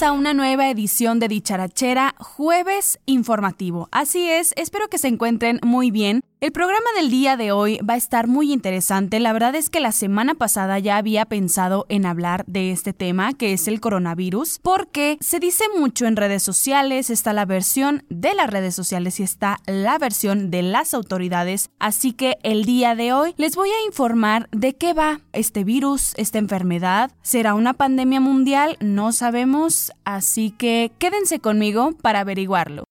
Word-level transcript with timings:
A 0.00 0.12
una 0.12 0.32
nueva 0.32 0.70
edición 0.70 1.18
de 1.18 1.28
Dicharachera, 1.28 2.14
jueves 2.18 2.98
informativo. 3.04 3.90
Así 3.92 4.26
es, 4.26 4.54
espero 4.56 4.88
que 4.88 4.96
se 4.96 5.08
encuentren 5.08 5.60
muy 5.62 5.90
bien. 5.90 6.22
El 6.42 6.50
programa 6.50 6.88
del 6.96 7.08
día 7.08 7.36
de 7.36 7.52
hoy 7.52 7.78
va 7.88 7.94
a 7.94 7.96
estar 7.96 8.26
muy 8.26 8.52
interesante. 8.52 9.20
La 9.20 9.32
verdad 9.32 9.54
es 9.54 9.70
que 9.70 9.78
la 9.78 9.92
semana 9.92 10.34
pasada 10.34 10.80
ya 10.80 10.96
había 10.96 11.24
pensado 11.24 11.86
en 11.88 12.04
hablar 12.04 12.42
de 12.48 12.72
este 12.72 12.92
tema, 12.92 13.32
que 13.32 13.52
es 13.52 13.68
el 13.68 13.80
coronavirus, 13.80 14.58
porque 14.60 15.18
se 15.20 15.38
dice 15.38 15.62
mucho 15.78 16.04
en 16.04 16.16
redes 16.16 16.42
sociales, 16.42 17.10
está 17.10 17.32
la 17.32 17.44
versión 17.44 18.02
de 18.08 18.34
las 18.34 18.50
redes 18.50 18.74
sociales 18.74 19.20
y 19.20 19.22
está 19.22 19.60
la 19.66 19.98
versión 19.98 20.50
de 20.50 20.62
las 20.62 20.94
autoridades. 20.94 21.70
Así 21.78 22.12
que 22.12 22.38
el 22.42 22.64
día 22.64 22.96
de 22.96 23.12
hoy 23.12 23.34
les 23.36 23.54
voy 23.54 23.68
a 23.68 23.86
informar 23.86 24.48
de 24.50 24.74
qué 24.74 24.94
va 24.94 25.20
este 25.32 25.62
virus, 25.62 26.12
esta 26.16 26.38
enfermedad. 26.38 27.12
¿Será 27.22 27.54
una 27.54 27.72
pandemia 27.72 28.18
mundial? 28.18 28.78
No 28.80 29.12
sabemos, 29.12 29.92
así 30.04 30.50
que 30.50 30.90
quédense 30.98 31.38
conmigo 31.38 31.92
para 32.02 32.18
averiguarlo. 32.18 32.82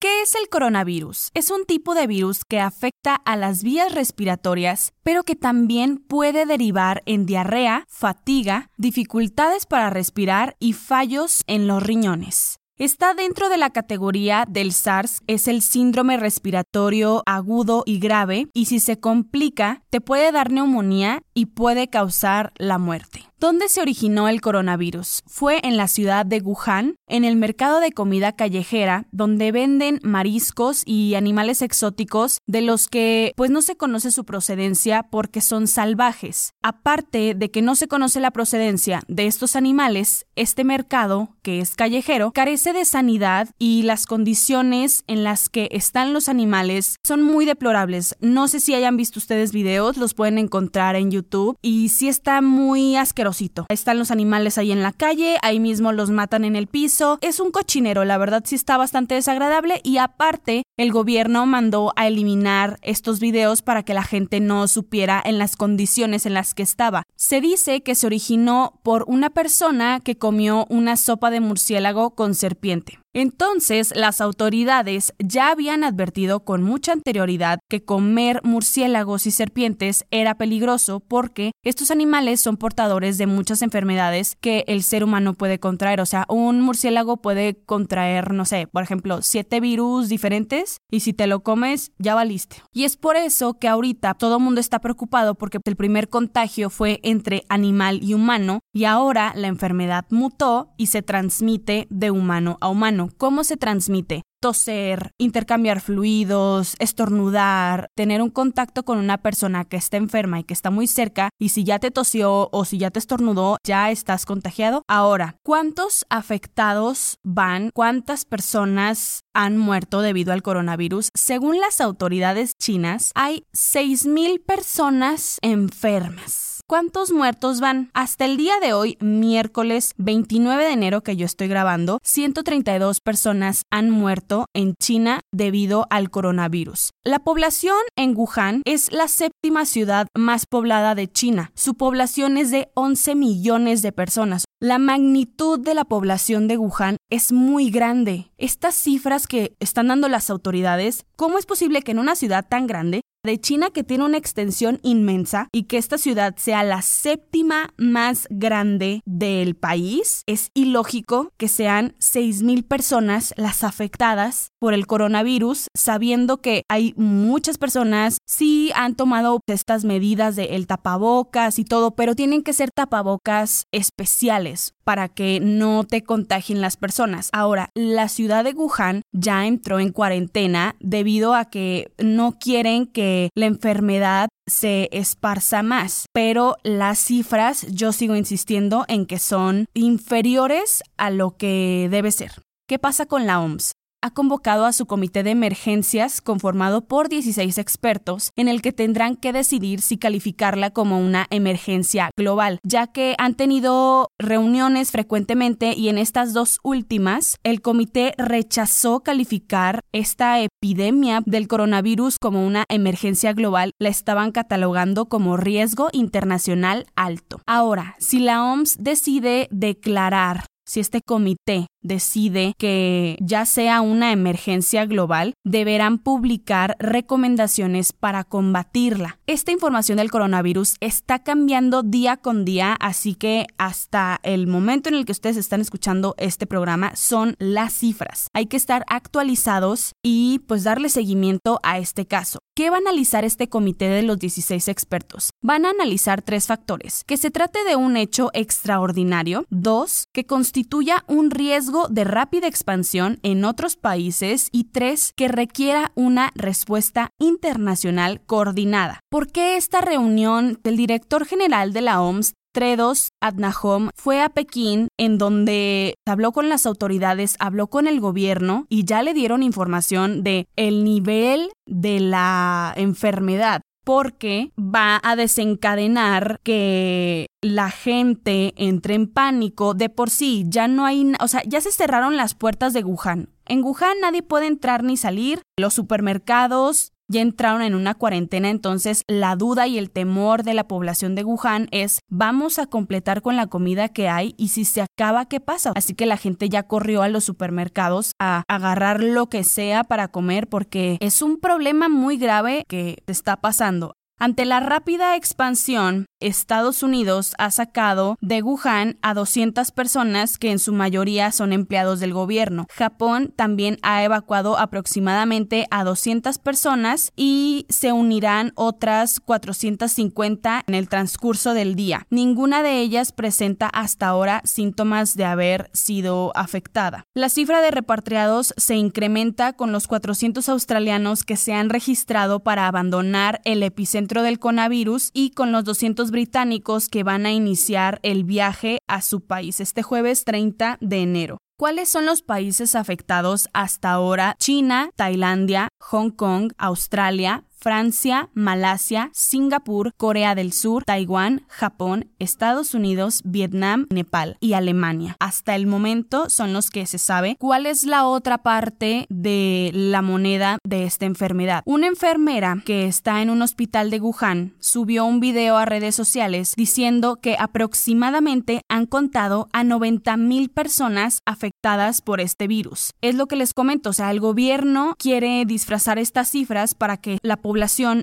¿Qué 0.00 0.22
es 0.22 0.36
el 0.36 0.48
coronavirus? 0.48 1.32
Es 1.34 1.50
un 1.50 1.64
tipo 1.64 1.96
de 1.96 2.06
virus 2.06 2.44
que 2.44 2.60
afecta 2.60 3.16
a 3.16 3.34
las 3.34 3.64
vías 3.64 3.92
respiratorias, 3.92 4.92
pero 5.02 5.24
que 5.24 5.34
también 5.34 5.96
puede 5.96 6.46
derivar 6.46 7.02
en 7.04 7.26
diarrea, 7.26 7.84
fatiga, 7.88 8.70
dificultades 8.76 9.66
para 9.66 9.90
respirar 9.90 10.54
y 10.60 10.74
fallos 10.74 11.42
en 11.48 11.66
los 11.66 11.82
riñones. 11.82 12.60
Está 12.76 13.14
dentro 13.14 13.48
de 13.48 13.56
la 13.56 13.70
categoría 13.70 14.44
del 14.48 14.72
SARS, 14.72 15.20
es 15.26 15.48
el 15.48 15.62
síndrome 15.62 16.16
respiratorio 16.16 17.24
agudo 17.26 17.82
y 17.84 17.98
grave, 17.98 18.46
y 18.54 18.66
si 18.66 18.78
se 18.78 19.00
complica, 19.00 19.82
te 19.90 20.00
puede 20.00 20.30
dar 20.30 20.52
neumonía 20.52 21.22
y 21.34 21.46
puede 21.46 21.88
causar 21.88 22.52
la 22.56 22.78
muerte. 22.78 23.27
¿Dónde 23.40 23.68
se 23.68 23.80
originó 23.80 24.26
el 24.26 24.40
coronavirus? 24.40 25.22
Fue 25.28 25.60
en 25.62 25.76
la 25.76 25.86
ciudad 25.86 26.26
de 26.26 26.40
Wuhan, 26.40 26.96
en 27.06 27.22
el 27.22 27.36
mercado 27.36 27.78
de 27.78 27.92
comida 27.92 28.32
callejera, 28.32 29.06
donde 29.12 29.52
venden 29.52 30.00
mariscos 30.02 30.82
y 30.84 31.14
animales 31.14 31.62
exóticos 31.62 32.38
de 32.48 32.62
los 32.62 32.88
que 32.88 33.32
pues 33.36 33.52
no 33.52 33.62
se 33.62 33.76
conoce 33.76 34.10
su 34.10 34.24
procedencia 34.24 35.04
porque 35.04 35.40
son 35.40 35.68
salvajes. 35.68 36.50
Aparte 36.64 37.34
de 37.36 37.52
que 37.52 37.62
no 37.62 37.76
se 37.76 37.86
conoce 37.86 38.18
la 38.18 38.32
procedencia 38.32 39.04
de 39.06 39.28
estos 39.28 39.54
animales, 39.54 40.26
este 40.34 40.64
mercado, 40.64 41.36
que 41.42 41.60
es 41.60 41.76
callejero, 41.76 42.32
carece 42.32 42.72
de 42.72 42.84
sanidad 42.84 43.50
y 43.56 43.82
las 43.82 44.06
condiciones 44.06 45.04
en 45.06 45.22
las 45.22 45.48
que 45.48 45.68
están 45.70 46.12
los 46.12 46.28
animales 46.28 46.96
son 47.04 47.22
muy 47.22 47.44
deplorables. 47.44 48.16
No 48.18 48.48
sé 48.48 48.58
si 48.58 48.74
hayan 48.74 48.96
visto 48.96 49.20
ustedes 49.20 49.52
videos, 49.52 49.96
los 49.96 50.14
pueden 50.14 50.38
encontrar 50.38 50.96
en 50.96 51.12
YouTube 51.12 51.56
y 51.62 51.90
sí 51.90 52.08
está 52.08 52.40
muy 52.42 52.96
asqueroso 52.96 53.27
están 53.68 53.98
los 53.98 54.10
animales 54.10 54.58
ahí 54.58 54.72
en 54.72 54.82
la 54.82 54.92
calle, 54.92 55.38
ahí 55.42 55.60
mismo 55.60 55.92
los 55.92 56.10
matan 56.10 56.44
en 56.44 56.56
el 56.56 56.66
piso. 56.66 57.18
Es 57.20 57.40
un 57.40 57.50
cochinero, 57.50 58.04
la 58.04 58.18
verdad 58.18 58.42
sí 58.44 58.54
está 58.54 58.76
bastante 58.76 59.14
desagradable 59.14 59.80
y 59.82 59.98
aparte 59.98 60.62
el 60.76 60.92
gobierno 60.92 61.46
mandó 61.46 61.92
a 61.96 62.06
eliminar 62.06 62.78
estos 62.82 63.20
videos 63.20 63.62
para 63.62 63.82
que 63.82 63.94
la 63.94 64.04
gente 64.04 64.40
no 64.40 64.68
supiera 64.68 65.20
en 65.24 65.38
las 65.38 65.56
condiciones 65.56 66.26
en 66.26 66.34
las 66.34 66.54
que 66.54 66.62
estaba. 66.62 67.02
Se 67.16 67.40
dice 67.40 67.82
que 67.82 67.94
se 67.94 68.06
originó 68.06 68.80
por 68.82 69.04
una 69.08 69.30
persona 69.30 70.00
que 70.00 70.16
comió 70.16 70.66
una 70.68 70.96
sopa 70.96 71.30
de 71.30 71.40
murciélago 71.40 72.10
con 72.14 72.34
serpiente. 72.34 72.98
Entonces, 73.18 73.92
las 73.96 74.20
autoridades 74.20 75.12
ya 75.18 75.50
habían 75.50 75.82
advertido 75.82 76.44
con 76.44 76.62
mucha 76.62 76.92
anterioridad 76.92 77.58
que 77.68 77.84
comer 77.84 78.40
murciélagos 78.44 79.26
y 79.26 79.32
serpientes 79.32 80.06
era 80.12 80.36
peligroso 80.36 81.00
porque 81.00 81.50
estos 81.64 81.90
animales 81.90 82.40
son 82.40 82.56
portadores 82.56 83.18
de 83.18 83.26
muchas 83.26 83.62
enfermedades 83.62 84.36
que 84.40 84.62
el 84.68 84.84
ser 84.84 85.02
humano 85.02 85.34
puede 85.34 85.58
contraer. 85.58 86.00
O 86.00 86.06
sea, 86.06 86.26
un 86.28 86.60
murciélago 86.60 87.16
puede 87.16 87.60
contraer, 87.64 88.32
no 88.32 88.44
sé, 88.44 88.68
por 88.68 88.84
ejemplo, 88.84 89.20
siete 89.20 89.58
virus 89.58 90.08
diferentes 90.08 90.76
y 90.88 91.00
si 91.00 91.12
te 91.12 91.26
lo 91.26 91.42
comes, 91.42 91.90
ya 91.98 92.14
valiste. 92.14 92.62
Y 92.72 92.84
es 92.84 92.96
por 92.96 93.16
eso 93.16 93.58
que 93.58 93.66
ahorita 93.66 94.14
todo 94.14 94.36
el 94.36 94.44
mundo 94.44 94.60
está 94.60 94.78
preocupado 94.78 95.34
porque 95.34 95.58
el 95.64 95.74
primer 95.74 96.08
contagio 96.08 96.70
fue 96.70 97.00
entre 97.02 97.42
animal 97.48 97.98
y 98.00 98.14
humano 98.14 98.60
y 98.72 98.84
ahora 98.84 99.32
la 99.34 99.48
enfermedad 99.48 100.04
mutó 100.10 100.72
y 100.76 100.86
se 100.86 101.02
transmite 101.02 101.88
de 101.90 102.12
humano 102.12 102.58
a 102.60 102.68
humano. 102.68 103.07
¿Cómo 103.16 103.44
se 103.44 103.56
transmite? 103.56 104.22
toser, 104.40 105.12
intercambiar 105.18 105.80
fluidos, 105.80 106.74
estornudar, 106.78 107.88
tener 107.94 108.22
un 108.22 108.30
contacto 108.30 108.84
con 108.84 108.98
una 108.98 109.18
persona 109.18 109.64
que 109.64 109.76
está 109.76 109.96
enferma 109.96 110.40
y 110.40 110.44
que 110.44 110.54
está 110.54 110.70
muy 110.70 110.86
cerca 110.86 111.30
y 111.38 111.50
si 111.50 111.64
ya 111.64 111.78
te 111.78 111.90
tosió 111.90 112.48
o 112.52 112.64
si 112.64 112.78
ya 112.78 112.90
te 112.90 112.98
estornudó, 112.98 113.58
ya 113.64 113.90
estás 113.90 114.26
contagiado. 114.26 114.82
Ahora, 114.88 115.36
¿cuántos 115.42 116.06
afectados 116.08 117.18
van? 117.24 117.70
¿Cuántas 117.74 118.24
personas 118.24 119.22
han 119.34 119.58
muerto 119.58 120.00
debido 120.00 120.32
al 120.32 120.42
coronavirus? 120.42 121.10
Según 121.14 121.58
las 121.58 121.80
autoridades 121.80 122.52
chinas, 122.58 123.10
hay 123.14 123.44
6.000 123.52 124.44
personas 124.44 125.38
enfermas. 125.42 126.57
¿Cuántos 126.70 127.12
muertos 127.12 127.60
van? 127.60 127.90
Hasta 127.94 128.26
el 128.26 128.36
día 128.36 128.60
de 128.60 128.74
hoy, 128.74 128.98
miércoles 129.00 129.94
29 129.96 130.66
de 130.66 130.72
enero 130.72 131.00
que 131.00 131.16
yo 131.16 131.24
estoy 131.24 131.48
grabando, 131.48 131.98
132 132.02 133.00
personas 133.00 133.62
han 133.70 133.88
muerto 133.88 134.44
en 134.52 134.74
China 134.74 135.22
debido 135.32 135.86
al 135.88 136.10
coronavirus. 136.10 136.90
La 137.04 137.20
población 137.20 137.78
en 137.96 138.14
Wuhan 138.14 138.60
es 138.66 138.92
la 138.92 139.08
séptima 139.08 139.64
ciudad 139.64 140.08
más 140.14 140.44
poblada 140.44 140.94
de 140.94 141.10
China. 141.10 141.52
Su 141.54 141.72
población 141.72 142.36
es 142.36 142.50
de 142.50 142.68
11 142.74 143.14
millones 143.14 143.80
de 143.80 143.92
personas. 143.92 144.44
La 144.60 144.78
magnitud 144.78 145.58
de 145.58 145.72
la 145.72 145.86
población 145.86 146.48
de 146.48 146.58
Wuhan 146.58 146.98
es 147.08 147.32
muy 147.32 147.70
grande. 147.70 148.30
Estas 148.36 148.74
cifras 148.74 149.26
que 149.26 149.56
están 149.58 149.88
dando 149.88 150.10
las 150.10 150.28
autoridades, 150.28 151.06
¿cómo 151.16 151.38
es 151.38 151.46
posible 151.46 151.80
que 151.80 151.92
en 151.92 151.98
una 151.98 152.14
ciudad 152.14 152.44
tan 152.46 152.66
grande 152.66 153.00
de 153.28 153.38
China 153.38 153.68
que 153.68 153.84
tiene 153.84 154.06
una 154.06 154.16
extensión 154.16 154.80
inmensa 154.82 155.48
y 155.52 155.64
que 155.64 155.76
esta 155.76 155.98
ciudad 155.98 156.34
sea 156.36 156.62
la 156.62 156.80
séptima 156.80 157.74
más 157.76 158.26
grande 158.30 159.02
del 159.04 159.54
país, 159.54 160.22
es 160.26 160.50
ilógico 160.54 161.30
que 161.36 161.48
sean 161.48 161.94
6.000 161.98 162.66
personas 162.66 163.34
las 163.36 163.64
afectadas 163.64 164.52
por 164.58 164.72
el 164.72 164.86
coronavirus, 164.86 165.66
sabiendo 165.76 166.38
que 166.38 166.62
hay 166.70 166.94
muchas 166.96 167.58
personas, 167.58 168.16
sí 168.26 168.70
han 168.74 168.94
tomado 168.94 169.40
estas 169.46 169.84
medidas 169.84 170.34
de 170.34 170.56
el 170.56 170.66
tapabocas 170.66 171.58
y 171.58 171.64
todo, 171.64 171.94
pero 171.94 172.14
tienen 172.14 172.42
que 172.42 172.54
ser 172.54 172.70
tapabocas 172.74 173.64
especiales 173.72 174.72
para 174.84 175.10
que 175.10 175.38
no 175.38 175.84
te 175.84 176.02
contagien 176.02 176.62
las 176.62 176.78
personas. 176.78 177.28
Ahora, 177.34 177.68
la 177.74 178.08
ciudad 178.08 178.42
de 178.42 178.54
Wuhan 178.54 179.02
ya 179.12 179.46
entró 179.46 179.80
en 179.80 179.92
cuarentena 179.92 180.76
debido 180.80 181.34
a 181.34 181.46
que 181.46 181.92
no 181.98 182.38
quieren 182.38 182.86
que 182.86 183.30
la 183.34 183.46
enfermedad 183.46 184.28
se 184.46 184.88
esparza 184.92 185.62
más, 185.62 186.06
pero 186.12 186.56
las 186.62 186.98
cifras 186.98 187.66
yo 187.70 187.92
sigo 187.92 188.16
insistiendo 188.16 188.84
en 188.88 189.06
que 189.06 189.18
son 189.18 189.66
inferiores 189.74 190.82
a 190.96 191.10
lo 191.10 191.36
que 191.36 191.88
debe 191.90 192.10
ser. 192.10 192.32
¿Qué 192.68 192.78
pasa 192.78 193.06
con 193.06 193.26
la 193.26 193.40
OMS? 193.40 193.72
Ha 194.00 194.10
convocado 194.10 194.64
a 194.64 194.72
su 194.72 194.86
comité 194.86 195.22
de 195.22 195.30
emergencias 195.30 196.20
conformado 196.20 196.82
por 196.86 197.08
16 197.08 197.58
expertos 197.58 198.30
en 198.36 198.48
el 198.48 198.62
que 198.62 198.72
tendrán 198.72 199.16
que 199.16 199.32
decidir 199.32 199.80
si 199.80 199.98
calificarla 199.98 200.70
como 200.70 201.00
una 201.00 201.26
emergencia 201.30 202.10
global, 202.16 202.60
ya 202.62 202.86
que 202.86 203.16
han 203.18 203.34
tenido 203.34 204.10
reuniones 204.18 204.92
frecuentemente 204.92 205.72
y 205.72 205.88
en 205.88 205.98
estas 205.98 206.32
dos 206.32 206.60
últimas 206.62 207.38
el 207.42 207.60
comité 207.60 208.14
rechazó 208.18 209.00
calificar 209.00 209.80
esta 209.92 210.40
epidemia 210.40 211.22
del 211.26 211.48
coronavirus 211.48 212.18
como 212.20 212.46
una 212.46 212.64
emergencia 212.68 213.32
global, 213.32 213.72
la 213.80 213.88
estaban 213.88 214.30
catalogando 214.30 215.06
como 215.06 215.36
riesgo 215.36 215.88
internacional 215.92 216.86
alto. 216.94 217.40
Ahora, 217.46 217.96
si 217.98 218.20
la 218.20 218.44
OMS 218.44 218.76
decide 218.78 219.48
declarar 219.50 220.44
si 220.68 220.80
este 220.80 221.00
comité 221.00 221.66
decide 221.82 222.54
que 222.58 223.16
ya 223.20 223.46
sea 223.46 223.80
una 223.80 224.12
emergencia 224.12 224.86
global, 224.86 225.34
deberán 225.44 225.98
publicar 225.98 226.76
recomendaciones 226.78 227.92
para 227.92 228.24
combatirla. 228.24 229.18
Esta 229.26 229.52
información 229.52 229.98
del 229.98 230.10
coronavirus 230.10 230.76
está 230.80 231.22
cambiando 231.22 231.82
día 231.82 232.16
con 232.16 232.44
día, 232.44 232.76
así 232.80 233.14
que 233.14 233.46
hasta 233.58 234.20
el 234.22 234.46
momento 234.46 234.88
en 234.88 234.94
el 234.94 235.04
que 235.04 235.12
ustedes 235.12 235.36
están 235.36 235.60
escuchando 235.60 236.14
este 236.18 236.46
programa 236.46 236.94
son 236.96 237.36
las 237.38 237.72
cifras. 237.72 238.28
Hay 238.32 238.46
que 238.46 238.56
estar 238.56 238.84
actualizados 238.88 239.92
y 240.02 240.40
pues 240.46 240.64
darle 240.64 240.88
seguimiento 240.88 241.60
a 241.62 241.78
este 241.78 242.06
caso. 242.06 242.38
¿Qué 242.54 242.70
va 242.70 242.76
a 242.76 242.80
analizar 242.80 243.24
este 243.24 243.48
comité 243.48 243.88
de 243.88 244.02
los 244.02 244.18
16 244.18 244.66
expertos? 244.66 245.30
Van 245.42 245.64
a 245.64 245.70
analizar 245.70 246.22
tres 246.22 246.48
factores. 246.48 247.04
Que 247.06 247.16
se 247.16 247.30
trate 247.30 247.62
de 247.62 247.76
un 247.76 247.96
hecho 247.96 248.30
extraordinario. 248.32 249.44
Dos, 249.48 250.06
que 250.12 250.26
constituya 250.26 251.04
un 251.06 251.30
riesgo 251.30 251.67
de 251.88 252.04
rápida 252.04 252.46
expansión 252.46 253.18
en 253.22 253.44
otros 253.44 253.76
países. 253.76 254.48
Y 254.52 254.64
tres, 254.64 255.12
que 255.16 255.28
requiera 255.28 255.92
una 255.94 256.32
respuesta 256.34 257.10
internacional 257.18 258.20
coordinada. 258.26 259.00
¿Por 259.10 259.30
qué 259.30 259.56
esta 259.56 259.80
reunión 259.80 260.58
del 260.62 260.76
director 260.76 261.26
general 261.26 261.72
de 261.72 261.80
la 261.82 262.00
OMS 262.00 262.34
Tredos 262.52 263.10
Adnahom 263.20 263.90
fue 263.94 264.22
a 264.22 264.30
Pekín 264.30 264.88
en 264.98 265.18
donde 265.18 265.94
habló 266.06 266.32
con 266.32 266.48
las 266.48 266.66
autoridades, 266.66 267.36
habló 267.38 267.68
con 267.68 267.86
el 267.86 268.00
gobierno 268.00 268.66
y 268.68 268.84
ya 268.84 269.02
le 269.02 269.14
dieron 269.14 269.42
información 269.42 270.22
de 270.22 270.46
el 270.56 270.82
nivel 270.82 271.50
de 271.66 272.00
la 272.00 272.72
enfermedad 272.76 273.60
porque 273.88 274.52
va 274.58 275.00
a 275.02 275.16
desencadenar 275.16 276.40
que 276.42 277.26
la 277.40 277.70
gente 277.70 278.52
entre 278.58 278.94
en 278.94 279.06
pánico. 279.06 279.72
De 279.72 279.88
por 279.88 280.10
sí, 280.10 280.44
ya 280.46 280.68
no 280.68 280.84
hay, 280.84 281.14
o 281.20 281.26
sea, 281.26 281.42
ya 281.46 281.62
se 281.62 281.72
cerraron 281.72 282.18
las 282.18 282.34
puertas 282.34 282.74
de 282.74 282.84
Wuhan. 282.84 283.30
En 283.46 283.64
Wuhan 283.64 283.98
nadie 284.02 284.22
puede 284.22 284.46
entrar 284.46 284.84
ni 284.84 284.98
salir. 284.98 285.40
Los 285.58 285.72
supermercados 285.72 286.92
ya 287.08 287.20
entraron 287.20 287.62
en 287.62 287.74
una 287.74 287.94
cuarentena, 287.94 288.50
entonces 288.50 289.02
la 289.08 289.34
duda 289.36 289.66
y 289.66 289.78
el 289.78 289.90
temor 289.90 290.42
de 290.42 290.54
la 290.54 290.68
población 290.68 291.14
de 291.14 291.24
Wuhan 291.24 291.68
es 291.70 292.00
vamos 292.08 292.58
a 292.58 292.66
completar 292.66 293.22
con 293.22 293.36
la 293.36 293.46
comida 293.46 293.88
que 293.88 294.08
hay 294.08 294.34
y 294.36 294.48
si 294.48 294.64
se 294.64 294.82
acaba, 294.82 295.26
¿qué 295.26 295.40
pasa? 295.40 295.72
Así 295.74 295.94
que 295.94 296.06
la 296.06 296.16
gente 296.16 296.48
ya 296.48 296.64
corrió 296.64 297.02
a 297.02 297.08
los 297.08 297.24
supermercados 297.24 298.12
a 298.18 298.44
agarrar 298.48 299.02
lo 299.02 299.28
que 299.28 299.44
sea 299.44 299.84
para 299.84 300.08
comer 300.08 300.48
porque 300.48 300.98
es 301.00 301.22
un 301.22 301.38
problema 301.38 301.88
muy 301.88 302.18
grave 302.18 302.64
que 302.68 303.02
está 303.06 303.36
pasando. 303.36 303.94
Ante 304.20 304.44
la 304.44 304.58
rápida 304.58 305.14
expansión, 305.14 306.06
Estados 306.20 306.82
Unidos 306.82 307.34
ha 307.38 307.50
sacado 307.50 308.16
de 308.20 308.42
Wuhan 308.42 308.98
a 309.02 309.14
200 309.14 309.70
personas 309.70 310.36
que 310.36 310.50
en 310.50 310.58
su 310.58 310.72
mayoría 310.72 311.30
son 311.30 311.52
empleados 311.52 312.00
del 312.00 312.12
gobierno. 312.12 312.66
Japón 312.74 313.32
también 313.36 313.78
ha 313.82 314.02
evacuado 314.02 314.58
aproximadamente 314.58 315.66
a 315.70 315.84
200 315.84 316.38
personas 316.38 317.12
y 317.14 317.66
se 317.68 317.92
unirán 317.92 318.52
otras 318.56 319.20
450 319.20 320.64
en 320.66 320.74
el 320.74 320.88
transcurso 320.88 321.54
del 321.54 321.76
día. 321.76 322.06
Ninguna 322.10 322.62
de 322.62 322.80
ellas 322.80 323.12
presenta 323.12 323.68
hasta 323.68 324.08
ahora 324.08 324.42
síntomas 324.44 325.14
de 325.14 325.24
haber 325.24 325.70
sido 325.72 326.32
afectada. 326.36 327.06
La 327.14 327.28
cifra 327.28 327.62
de 327.62 327.70
repatriados 327.70 328.54
se 328.56 328.74
incrementa 328.74 329.52
con 329.52 329.70
los 329.70 329.86
400 329.86 330.48
australianos 330.48 331.22
que 331.22 331.36
se 331.36 331.52
han 331.52 331.70
registrado 331.70 332.40
para 332.40 332.66
abandonar 332.66 333.40
el 333.44 333.62
epicentro 333.62 334.22
del 334.22 334.40
coronavirus 334.40 335.10
y 335.12 335.30
con 335.30 335.52
los 335.52 335.64
200 335.64 336.07
británicos 336.10 336.88
que 336.88 337.02
van 337.02 337.26
a 337.26 337.32
iniciar 337.32 338.00
el 338.02 338.24
viaje 338.24 338.78
a 338.86 339.02
su 339.02 339.20
país 339.20 339.60
este 339.60 339.82
jueves 339.82 340.24
30 340.24 340.78
de 340.80 341.02
enero. 341.02 341.38
¿Cuáles 341.58 341.88
son 341.88 342.06
los 342.06 342.22
países 342.22 342.76
afectados 342.76 343.48
hasta 343.52 343.90
ahora? 343.90 344.36
China, 344.38 344.90
Tailandia, 344.94 345.66
Hong 345.80 346.10
Kong, 346.10 346.52
Australia, 346.56 347.42
Francia, 347.60 348.30
Malasia, 348.34 349.10
Singapur, 349.12 349.92
Corea 349.96 350.36
del 350.36 350.52
Sur, 350.52 350.84
Taiwán, 350.84 351.42
Japón, 351.48 352.08
Estados 352.20 352.72
Unidos, 352.72 353.22
Vietnam, 353.24 353.86
Nepal 353.90 354.36
y 354.40 354.52
Alemania. 354.52 355.16
Hasta 355.18 355.56
el 355.56 355.66
momento 355.66 356.30
son 356.30 356.52
los 356.52 356.70
que 356.70 356.86
se 356.86 356.98
sabe 356.98 357.36
cuál 357.40 357.66
es 357.66 357.84
la 357.84 358.06
otra 358.06 358.38
parte 358.38 359.06
de 359.08 359.70
la 359.74 360.02
moneda 360.02 360.58
de 360.64 360.84
esta 360.84 361.06
enfermedad. 361.06 361.62
Una 361.64 361.88
enfermera 361.88 362.62
que 362.64 362.86
está 362.86 363.22
en 363.22 363.30
un 363.30 363.42
hospital 363.42 363.90
de 363.90 364.00
Wuhan 364.00 364.54
subió 364.60 365.04
un 365.04 365.18
video 365.18 365.56
a 365.56 365.64
redes 365.64 365.96
sociales 365.96 366.54
diciendo 366.56 367.16
que 367.16 367.36
aproximadamente 367.38 368.62
han 368.68 368.86
contado 368.86 369.48
a 369.52 369.64
90 369.64 370.16
mil 370.16 370.48
personas 370.48 371.22
afectadas 371.26 372.02
por 372.02 372.20
este 372.20 372.46
virus. 372.46 372.92
Es 373.00 373.16
lo 373.16 373.26
que 373.26 373.36
les 373.36 373.52
comento, 373.52 373.90
o 373.90 373.92
sea, 373.92 374.12
el 374.12 374.20
gobierno 374.20 374.94
quiere 374.96 375.44
disfrazar 375.44 375.98
estas 375.98 376.30
cifras 376.30 376.74
para 376.74 376.98
que 376.98 377.18
la 377.22 377.36
población 377.36 377.47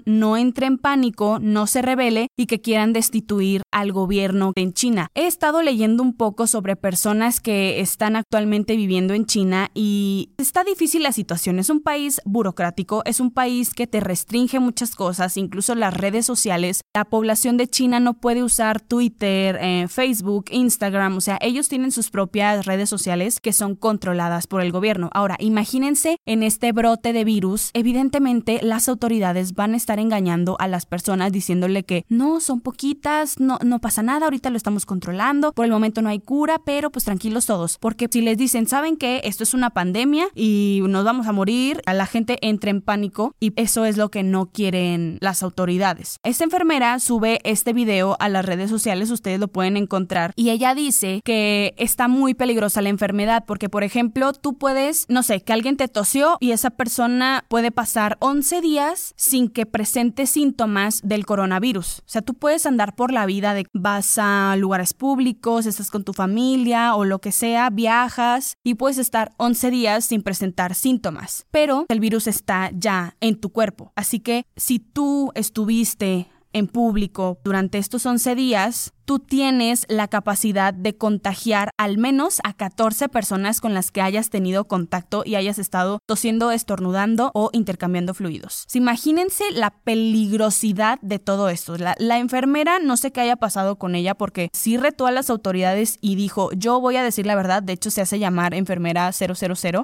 no 0.06 0.38
entre 0.38 0.68
en 0.68 0.78
pánico, 0.78 1.40
no 1.40 1.68
se 1.68 1.82
revele 1.82 2.28
y 2.38 2.46
que 2.46 2.62
quieran 2.62 2.94
destituir 2.94 3.62
al 3.72 3.92
gobierno 3.92 4.54
en 4.56 4.74
China. 4.74 5.08
He 5.16 5.28
estado 5.28 5.62
leyendo 5.62 6.04
un 6.04 6.14
poco 6.14 6.48
sobre 6.48 6.76
personas 6.76 7.40
que 7.40 7.80
están 7.80 8.16
actualmente 8.16 8.76
viviendo 8.76 9.14
en 9.14 9.26
China 9.26 9.70
y 9.74 10.30
está 10.38 10.64
difícil 10.64 11.04
la 11.04 11.12
situación. 11.12 11.60
Es 11.60 11.70
un 11.70 11.82
país 11.82 12.22
burocrático, 12.26 13.04
es 13.06 13.20
un 13.20 13.32
país 13.32 13.74
que 13.74 13.88
te 13.88 14.00
restringe 14.00 14.60
muchas 14.60 14.96
cosas, 14.96 15.38
incluso 15.38 15.76
las 15.76 15.94
redes 15.94 16.26
sociales. 16.26 16.82
La 16.96 17.06
población 17.06 17.58
de 17.58 17.68
China 17.68 18.00
no 18.00 18.16
puede 18.16 18.44
usar 18.44 18.82
Twitter, 18.82 19.58
eh, 19.62 19.88
Facebook, 19.90 20.46
Instagram, 20.52 21.18
o 21.18 21.22
sea, 21.22 21.38
ellos 21.42 21.70
tienen 21.70 21.92
sus 21.92 22.10
propias 22.10 22.66
redes 22.66 22.90
sociales 22.90 23.40
que 23.40 23.54
son 23.54 23.76
controladas 23.76 24.48
por 24.48 24.62
el 24.62 24.72
gobierno. 24.72 25.10
Ahora, 25.14 25.36
imagínense 25.40 26.18
en 26.26 26.44
este 26.44 26.72
brote 26.72 27.14
de 27.14 27.24
virus, 27.24 27.70
evidentemente 27.74 28.60
las 28.62 28.90
autoridades 28.90 29.35
van 29.54 29.74
a 29.74 29.78
estar 29.78 30.00
engañando 30.00 30.56
a 30.60 30.68
las 30.68 30.86
personas 30.86 31.32
diciéndole 31.32 31.84
que 31.84 32.06
no, 32.10 32.40
son 32.40 32.62
poquitas, 32.62 33.40
no, 33.40 33.60
no 33.64 33.80
pasa 33.80 34.04
nada, 34.04 34.26
ahorita 34.26 34.50
lo 34.50 34.58
estamos 34.58 34.86
controlando, 34.86 35.52
por 35.54 35.66
el 35.66 35.72
momento 35.72 36.02
no 36.02 36.10
hay 36.10 36.20
cura, 36.20 36.60
pero 36.66 36.90
pues 36.90 37.06
tranquilos 37.06 37.46
todos, 37.46 37.78
porque 37.80 38.08
si 38.12 38.22
les 38.22 38.38
dicen, 38.38 38.68
¿saben 38.68 38.98
que 38.98 39.22
Esto 39.24 39.44
es 39.44 39.54
una 39.54 39.72
pandemia 39.72 40.28
y 40.36 40.82
nos 40.88 41.04
vamos 41.04 41.28
a 41.28 41.32
morir, 41.32 41.82
a 41.86 41.94
la 41.94 42.06
gente 42.06 42.38
entra 42.42 42.70
en 42.70 42.82
pánico 42.82 43.34
y 43.40 43.54
eso 43.56 43.86
es 43.86 43.98
lo 43.98 44.10
que 44.10 44.24
no 44.24 44.48
quieren 44.48 45.18
las 45.22 45.44
autoridades. 45.44 46.20
Esta 46.24 46.44
enfermera 46.44 47.00
sube 47.00 47.40
este 47.44 47.74
video 47.74 48.16
a 48.20 48.30
las 48.30 48.46
redes 48.46 48.70
sociales, 48.70 49.10
ustedes 49.12 49.40
lo 49.40 49.48
pueden 49.48 49.78
encontrar, 49.78 50.32
y 50.36 50.50
ella 50.50 50.76
dice 50.76 51.22
que 51.24 51.74
está 51.78 52.08
muy 52.08 52.34
peligrosa 52.34 52.82
la 52.82 52.90
enfermedad 52.90 53.44
porque, 53.46 53.70
por 53.70 53.84
ejemplo, 53.84 54.34
tú 54.34 54.58
puedes, 54.58 55.06
no 55.10 55.24
sé, 55.24 55.42
que 55.42 55.54
alguien 55.54 55.78
te 55.78 55.88
tosió 55.88 56.38
y 56.40 56.52
esa 56.52 56.72
persona 56.72 57.46
puede 57.48 57.72
pasar 57.72 58.18
11 58.20 58.62
días 58.62 59.14
sin 59.26 59.50
que 59.50 59.66
presente 59.66 60.28
síntomas 60.28 61.02
del 61.04 61.26
coronavirus. 61.26 62.00
O 62.00 62.04
sea, 62.06 62.22
tú 62.22 62.34
puedes 62.34 62.66
andar 62.66 62.96
por 62.96 63.12
la 63.12 63.26
vida 63.26 63.54
de 63.54 63.66
vas 63.74 64.18
a 64.18 64.56
lugares 64.58 64.94
públicos, 64.94 65.66
estás 65.66 65.92
con 65.92 66.04
tu 66.04 66.14
familia 66.14 66.96
o 66.96 67.06
lo 67.06 67.20
que 67.20 67.32
sea, 67.32 67.70
viajas 67.70 68.56
y 68.64 68.76
puedes 68.76 68.98
estar 68.98 69.34
11 69.38 69.72
días 69.72 70.06
sin 70.06 70.22
presentar 70.22 70.76
síntomas, 70.76 71.46
pero 71.52 71.86
el 71.90 72.00
virus 72.00 72.28
está 72.28 72.72
ya 72.74 73.16
en 73.20 73.40
tu 73.40 73.50
cuerpo. 73.50 73.92
Así 73.96 74.20
que 74.20 74.46
si 74.56 74.80
tú 74.80 75.32
estuviste 75.36 76.28
en 76.54 76.68
público 76.68 77.40
durante 77.44 77.78
estos 77.78 78.06
11 78.06 78.36
días, 78.36 78.94
tú 79.06 79.20
tienes 79.20 79.86
la 79.88 80.08
capacidad 80.08 80.74
de 80.74 80.98
contagiar 80.98 81.70
al 81.78 81.98
menos 81.98 82.40
a 82.44 82.54
14 82.54 83.08
personas 83.10 83.62
con 83.62 83.74
las 83.74 83.92
que 83.92 84.02
hayas 84.02 84.30
tenido 84.30 84.66
contacto 84.66 85.24
y 85.26 85.36
hayas 85.36 85.60
estado 85.60 86.00
tosiendo, 86.06 86.52
estornudando 86.52 87.32
o 87.34 87.50
intercambiando 87.54 88.14
fluidos. 88.14 88.66
imagínense 88.74 89.44
la 89.52 89.72
peligrosidad 89.72 91.00
de 91.02 91.20
todo 91.20 91.50
esto. 91.50 91.78
La, 91.78 91.96
la, 92.00 92.18
enfermera 92.18 92.80
no 92.80 92.98
sé 92.98 93.12
qué 93.12 93.22
haya 93.22 93.36
pasado 93.36 93.78
con 93.78 93.96
ella 93.96 94.16
porque 94.16 94.50
sí 94.54 94.78
retó 94.78 95.06
a 95.06 95.12
las 95.12 95.30
autoridades 95.30 95.98
y 96.02 96.16
dijo, 96.16 96.50
yo 96.54 96.80
voy 96.80 96.96
a 96.96 97.04
decir 97.04 97.26
la 97.26 97.36
verdad, 97.36 97.62
de 97.62 97.74
hecho 97.74 97.92
se 97.92 98.02
hace 98.02 98.20
llamar 98.20 98.54
enfermera 98.54 99.12
000 99.12 99.34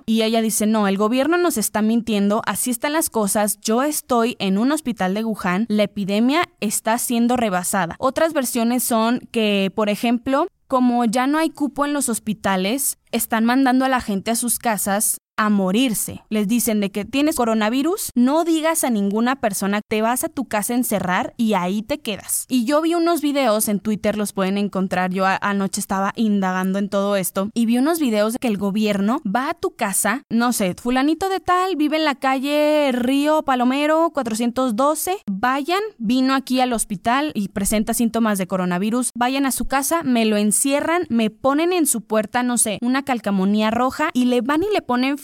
y 0.06 0.22
ella 0.24 0.42
dice, 0.42 0.66
no, 0.66 0.88
el 0.88 0.98
gobierno 0.98 1.38
nos 1.38 1.58
está 1.58 1.82
mintiendo, 1.82 2.42
así 2.46 2.72
están 2.72 2.94
las 2.94 3.10
cosas, 3.10 3.60
yo 3.62 3.84
estoy 3.84 4.36
en 4.40 4.58
un 4.58 4.72
hospital 4.72 5.14
de 5.14 5.24
Wuhan, 5.24 5.66
la 5.70 5.84
epidemia 5.84 6.50
está 6.60 6.98
siendo 6.98 7.38
rebasada. 7.38 7.96
Otras 8.00 8.34
versiones 8.34 8.84
son 8.84 9.11
que, 9.20 9.72
por 9.76 9.90
ejemplo, 9.90 10.48
como 10.68 11.06
ya 11.06 11.28
no 11.28 11.38
hay 11.38 11.50
cupo 11.50 11.86
en 11.86 11.94
los 11.94 12.10
hospitales, 12.10 12.98
están 13.12 13.46
mandando 13.46 13.86
a 13.86 13.90
la 13.90 14.02
gente 14.02 14.32
a 14.32 14.36
sus 14.36 14.58
casas 14.58 15.18
a 15.42 15.50
morirse. 15.50 16.22
Les 16.30 16.48
dicen 16.48 16.82
de 16.82 16.92
que 16.92 17.04
tienes 17.04 17.36
coronavirus, 17.36 18.12
no 18.14 18.44
digas 18.44 18.84
a 18.84 18.92
ninguna 18.92 19.38
persona, 19.38 19.82
te 19.82 20.04
vas 20.04 20.24
a 20.24 20.30
tu 20.30 20.46
casa 20.46 20.74
a 20.74 20.78
encerrar 20.78 21.34
y 21.36 21.56
ahí 21.56 21.82
te 21.82 22.00
quedas. 22.00 22.46
Y 22.48 22.66
yo 22.66 22.80
vi 22.80 22.94
unos 22.94 23.22
videos 23.22 23.68
en 23.68 23.80
Twitter, 23.80 24.18
los 24.18 24.34
pueden 24.34 24.60
encontrar, 24.60 25.10
yo 25.10 25.26
anoche 25.26 25.82
estaba 25.82 26.14
indagando 26.16 26.78
en 26.78 26.90
todo 26.90 27.16
esto 27.16 27.50
y 27.56 27.66
vi 27.66 27.80
unos 27.80 28.00
videos 28.00 28.34
de 28.34 28.40
que 28.40 28.50
el 28.50 28.60
gobierno 28.60 29.20
va 29.26 29.50
a 29.50 29.56
tu 29.56 29.76
casa, 29.76 30.26
no 30.30 30.54
sé, 30.54 30.76
fulanito 30.80 31.28
de 31.28 31.40
tal 31.40 31.76
vive 31.76 31.98
en 31.98 32.06
la 32.06 32.14
calle 32.14 32.92
Río 32.94 33.42
Palomero 33.42 34.12
412, 34.14 35.18
vayan, 35.26 35.82
vino 35.98 36.36
aquí 36.36 36.62
al 36.62 36.72
hospital 36.72 37.32
y 37.34 37.48
presenta 37.48 37.96
síntomas 37.96 38.38
de 38.38 38.46
coronavirus, 38.46 39.10
vayan 39.16 39.48
a 39.48 39.52
su 39.52 39.66
casa, 39.66 40.04
me 40.04 40.26
lo 40.26 40.38
encierran, 40.38 41.08
me 41.10 41.32
ponen 41.32 41.74
en 41.74 41.88
su 41.88 42.02
puerta, 42.02 42.44
no 42.44 42.60
sé, 42.60 42.78
una 42.84 43.02
calcamonía 43.02 43.72
roja 43.72 44.12
y 44.14 44.26
le 44.26 44.42
van 44.42 44.62
y 44.62 44.72
le 44.72 44.84
ponen 44.84 45.18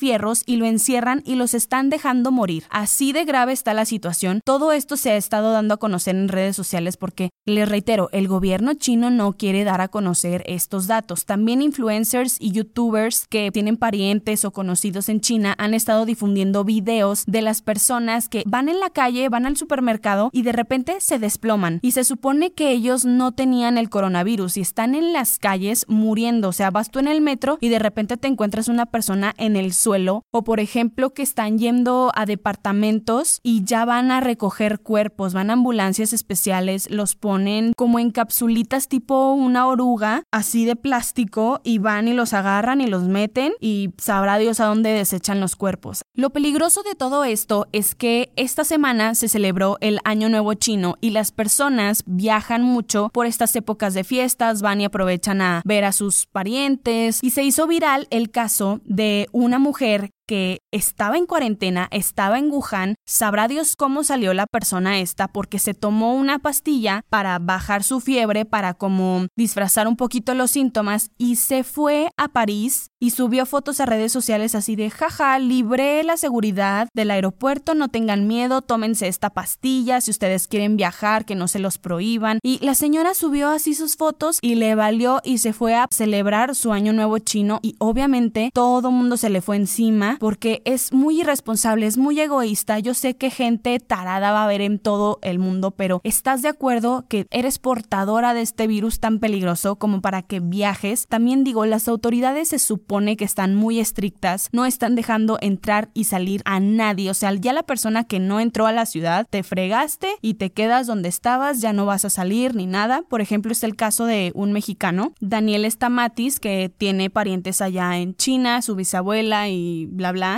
y 0.45 0.55
lo 0.55 0.65
encierran 0.65 1.21
y 1.25 1.35
los 1.35 1.53
están 1.53 1.89
dejando 1.89 2.31
morir. 2.31 2.63
Así 2.69 3.11
de 3.11 3.25
grave 3.25 3.51
está 3.51 3.73
la 3.73 3.85
situación. 3.85 4.41
Todo 4.45 4.71
esto 4.71 4.95
se 4.95 5.11
ha 5.11 5.17
estado 5.17 5.51
dando 5.51 5.73
a 5.73 5.77
conocer 5.77 6.15
en 6.15 6.29
redes 6.29 6.55
sociales 6.55 6.95
porque, 6.95 7.29
les 7.45 7.67
reitero, 7.67 8.09
el 8.13 8.27
gobierno 8.27 8.73
chino 8.73 9.09
no 9.09 9.33
quiere 9.33 9.65
dar 9.65 9.81
a 9.81 9.89
conocer 9.89 10.43
estos 10.45 10.87
datos. 10.87 11.25
También 11.25 11.61
influencers 11.61 12.37
y 12.39 12.51
youtubers 12.51 13.27
que 13.27 13.51
tienen 13.51 13.75
parientes 13.75 14.45
o 14.45 14.51
conocidos 14.51 15.09
en 15.09 15.19
China 15.19 15.55
han 15.57 15.73
estado 15.73 16.05
difundiendo 16.05 16.63
videos 16.63 17.25
de 17.25 17.41
las 17.41 17.61
personas 17.61 18.29
que 18.29 18.43
van 18.45 18.69
en 18.69 18.79
la 18.79 18.91
calle, 18.91 19.27
van 19.27 19.45
al 19.45 19.57
supermercado 19.57 20.29
y 20.31 20.43
de 20.43 20.53
repente 20.53 21.01
se 21.01 21.19
desploman. 21.19 21.79
Y 21.81 21.91
se 21.91 22.05
supone 22.05 22.53
que 22.53 22.71
ellos 22.71 23.03
no 23.03 23.33
tenían 23.33 23.77
el 23.77 23.89
coronavirus 23.89 24.55
y 24.55 24.61
están 24.61 24.95
en 24.95 25.11
las 25.11 25.37
calles 25.37 25.85
muriendo. 25.89 26.49
O 26.49 26.53
sea, 26.53 26.71
vas 26.71 26.91
tú 26.91 26.99
en 26.99 27.09
el 27.09 27.19
metro 27.19 27.57
y 27.59 27.67
de 27.67 27.79
repente 27.79 28.15
te 28.15 28.29
encuentras 28.29 28.69
una 28.69 28.85
persona 28.85 29.33
en 29.37 29.57
el 29.57 29.73
suelo 29.73 29.86
o 29.87 30.43
por 30.43 30.59
ejemplo 30.59 31.13
que 31.13 31.23
están 31.23 31.57
yendo 31.57 32.11
a 32.13 32.25
departamentos 32.25 33.39
y 33.41 33.63
ya 33.63 33.85
van 33.85 34.11
a 34.11 34.19
recoger 34.19 34.79
cuerpos, 34.79 35.33
van 35.33 35.49
a 35.49 35.53
ambulancias 35.53 36.11
especiales, 36.11 36.89
los 36.91 37.15
ponen 37.15 37.71
como 37.75 37.97
en 37.97 38.11
capsulitas 38.11 38.89
tipo 38.89 39.31
una 39.31 39.65
oruga, 39.65 40.23
así 40.31 40.65
de 40.65 40.75
plástico 40.75 41.61
y 41.63 41.77
van 41.77 42.09
y 42.09 42.13
los 42.13 42.33
agarran 42.33 42.81
y 42.81 42.87
los 42.87 43.03
meten 43.03 43.53
y 43.61 43.91
sabrá 43.97 44.37
Dios 44.37 44.59
a 44.59 44.65
dónde 44.65 44.89
desechan 44.89 45.39
los 45.39 45.55
cuerpos. 45.55 46.01
Lo 46.13 46.31
peligroso 46.31 46.83
de 46.83 46.95
todo 46.95 47.23
esto 47.23 47.67
es 47.71 47.95
que 47.95 48.31
esta 48.35 48.65
semana 48.65 49.15
se 49.15 49.29
celebró 49.29 49.77
el 49.79 49.99
Año 50.03 50.27
Nuevo 50.27 50.53
Chino 50.53 50.95
y 50.99 51.11
las 51.11 51.31
personas 51.31 52.03
viajan 52.05 52.61
mucho 52.61 53.09
por 53.13 53.25
estas 53.25 53.55
épocas 53.55 53.93
de 53.93 54.03
fiestas, 54.03 54.61
van 54.61 54.81
y 54.81 54.85
aprovechan 54.85 55.41
a 55.41 55.61
ver 55.63 55.85
a 55.85 55.93
sus 55.93 56.25
parientes 56.25 57.19
y 57.23 57.29
se 57.29 57.43
hizo 57.43 57.67
viral 57.67 58.07
el 58.09 58.31
caso 58.31 58.81
de 58.83 59.29
una 59.31 59.59
mujer 59.59 59.76
mujer 59.77 60.09
que 60.27 60.61
estaba 60.71 61.17
en 61.17 61.25
cuarentena, 61.25 61.87
estaba 61.91 62.37
en 62.37 62.51
Wuhan, 62.51 62.95
sabrá 63.05 63.47
Dios 63.47 63.75
cómo 63.75 64.03
salió 64.03 64.33
la 64.33 64.45
persona 64.45 64.99
esta 64.99 65.27
porque 65.27 65.57
se 65.57 65.73
tomó 65.73 66.13
una 66.13 66.39
pastilla 66.39 67.03
para 67.09 67.39
bajar 67.39 67.83
su 67.83 67.99
fiebre, 67.99 68.45
para 68.45 68.73
como 68.73 69.25
disfrazar 69.35 69.87
un 69.87 69.95
poquito 69.95 70.33
los 70.35 70.51
síntomas 70.51 71.09
y 71.17 71.37
se 71.37 71.63
fue 71.63 72.09
a 72.17 72.27
París 72.27 72.91
y 72.99 73.11
subió 73.11 73.45
fotos 73.45 73.79
a 73.79 73.85
redes 73.85 74.11
sociales 74.11 74.55
así 74.55 74.75
de 74.75 74.89
jaja, 74.89 75.39
libré 75.39 76.03
la 76.03 76.17
seguridad 76.17 76.89
del 76.93 77.11
aeropuerto, 77.11 77.73
no 77.73 77.89
tengan 77.89 78.27
miedo, 78.27 78.61
tómense 78.61 79.07
esta 79.07 79.29
pastilla, 79.29 80.01
si 80.01 80.11
ustedes 80.11 80.47
quieren 80.47 80.77
viajar, 80.77 81.25
que 81.25 81.35
no 81.35 81.47
se 81.47 81.59
los 81.59 81.77
prohíban. 81.77 82.39
Y 82.43 82.63
la 82.65 82.75
señora 82.75 83.13
subió 83.13 83.49
así 83.49 83.75
sus 83.75 83.95
fotos 83.95 84.39
y 84.41 84.55
le 84.55 84.75
valió 84.75 85.21
y 85.23 85.37
se 85.37 85.53
fue 85.53 85.75
a 85.75 85.87
celebrar 85.91 86.55
su 86.55 86.73
año 86.73 86.91
nuevo 86.91 87.19
chino 87.19 87.59
y 87.61 87.75
obviamente 87.79 88.49
todo 88.53 88.91
mundo 88.91 89.15
se 89.15 89.29
le 89.29 89.41
fue 89.41 89.55
encima 89.55 90.16
porque 90.19 90.61
es 90.65 90.93
muy 90.93 91.21
irresponsable, 91.21 91.85
es 91.85 91.97
muy 91.97 92.19
egoísta. 92.19 92.79
Yo 92.79 92.93
sé 92.93 93.15
que 93.15 93.29
gente 93.29 93.79
tarada 93.79 94.31
va 94.31 94.41
a 94.41 94.45
haber 94.45 94.61
en 94.61 94.79
todo 94.79 95.19
el 95.21 95.39
mundo, 95.39 95.71
pero 95.71 96.01
¿estás 96.03 96.41
de 96.41 96.49
acuerdo 96.49 97.05
que 97.07 97.27
eres 97.31 97.59
portadora 97.59 98.33
de 98.33 98.41
este 98.41 98.67
virus 98.67 98.99
tan 98.99 99.19
peligroso 99.19 99.75
como 99.75 100.01
para 100.01 100.21
que 100.21 100.39
viajes? 100.39 101.07
También 101.07 101.43
digo, 101.43 101.65
las 101.65 101.87
autoridades 101.87 102.49
se 102.49 102.59
supone 102.59 103.17
que 103.17 103.25
están 103.25 103.55
muy 103.55 103.79
estrictas, 103.79 104.49
no 104.51 104.65
están 104.65 104.95
dejando 104.95 105.37
entrar 105.41 105.89
y 105.93 106.05
salir 106.05 106.41
a 106.45 106.59
nadie. 106.59 107.09
O 107.09 107.13
sea, 107.13 107.33
ya 107.33 107.53
la 107.53 107.63
persona 107.63 108.03
que 108.05 108.19
no 108.19 108.39
entró 108.39 108.67
a 108.67 108.71
la 108.71 108.85
ciudad, 108.85 109.27
te 109.29 109.43
fregaste 109.43 110.09
y 110.21 110.35
te 110.35 110.51
quedas 110.51 110.87
donde 110.87 111.09
estabas, 111.09 111.61
ya 111.61 111.73
no 111.73 111.85
vas 111.85 112.05
a 112.05 112.09
salir 112.09 112.55
ni 112.55 112.65
nada. 112.65 113.03
Por 113.03 113.21
ejemplo, 113.21 113.51
es 113.51 113.63
el 113.63 113.75
caso 113.75 114.05
de 114.05 114.31
un 114.35 114.51
mexicano, 114.51 115.13
Daniel 115.19 115.65
Estamatis, 115.65 116.39
que 116.39 116.71
tiene 116.75 117.09
parientes 117.09 117.61
allá 117.61 117.97
en 117.97 118.15
China, 118.15 118.61
su 118.61 118.75
bisabuela 118.75 119.49
y 119.49 119.87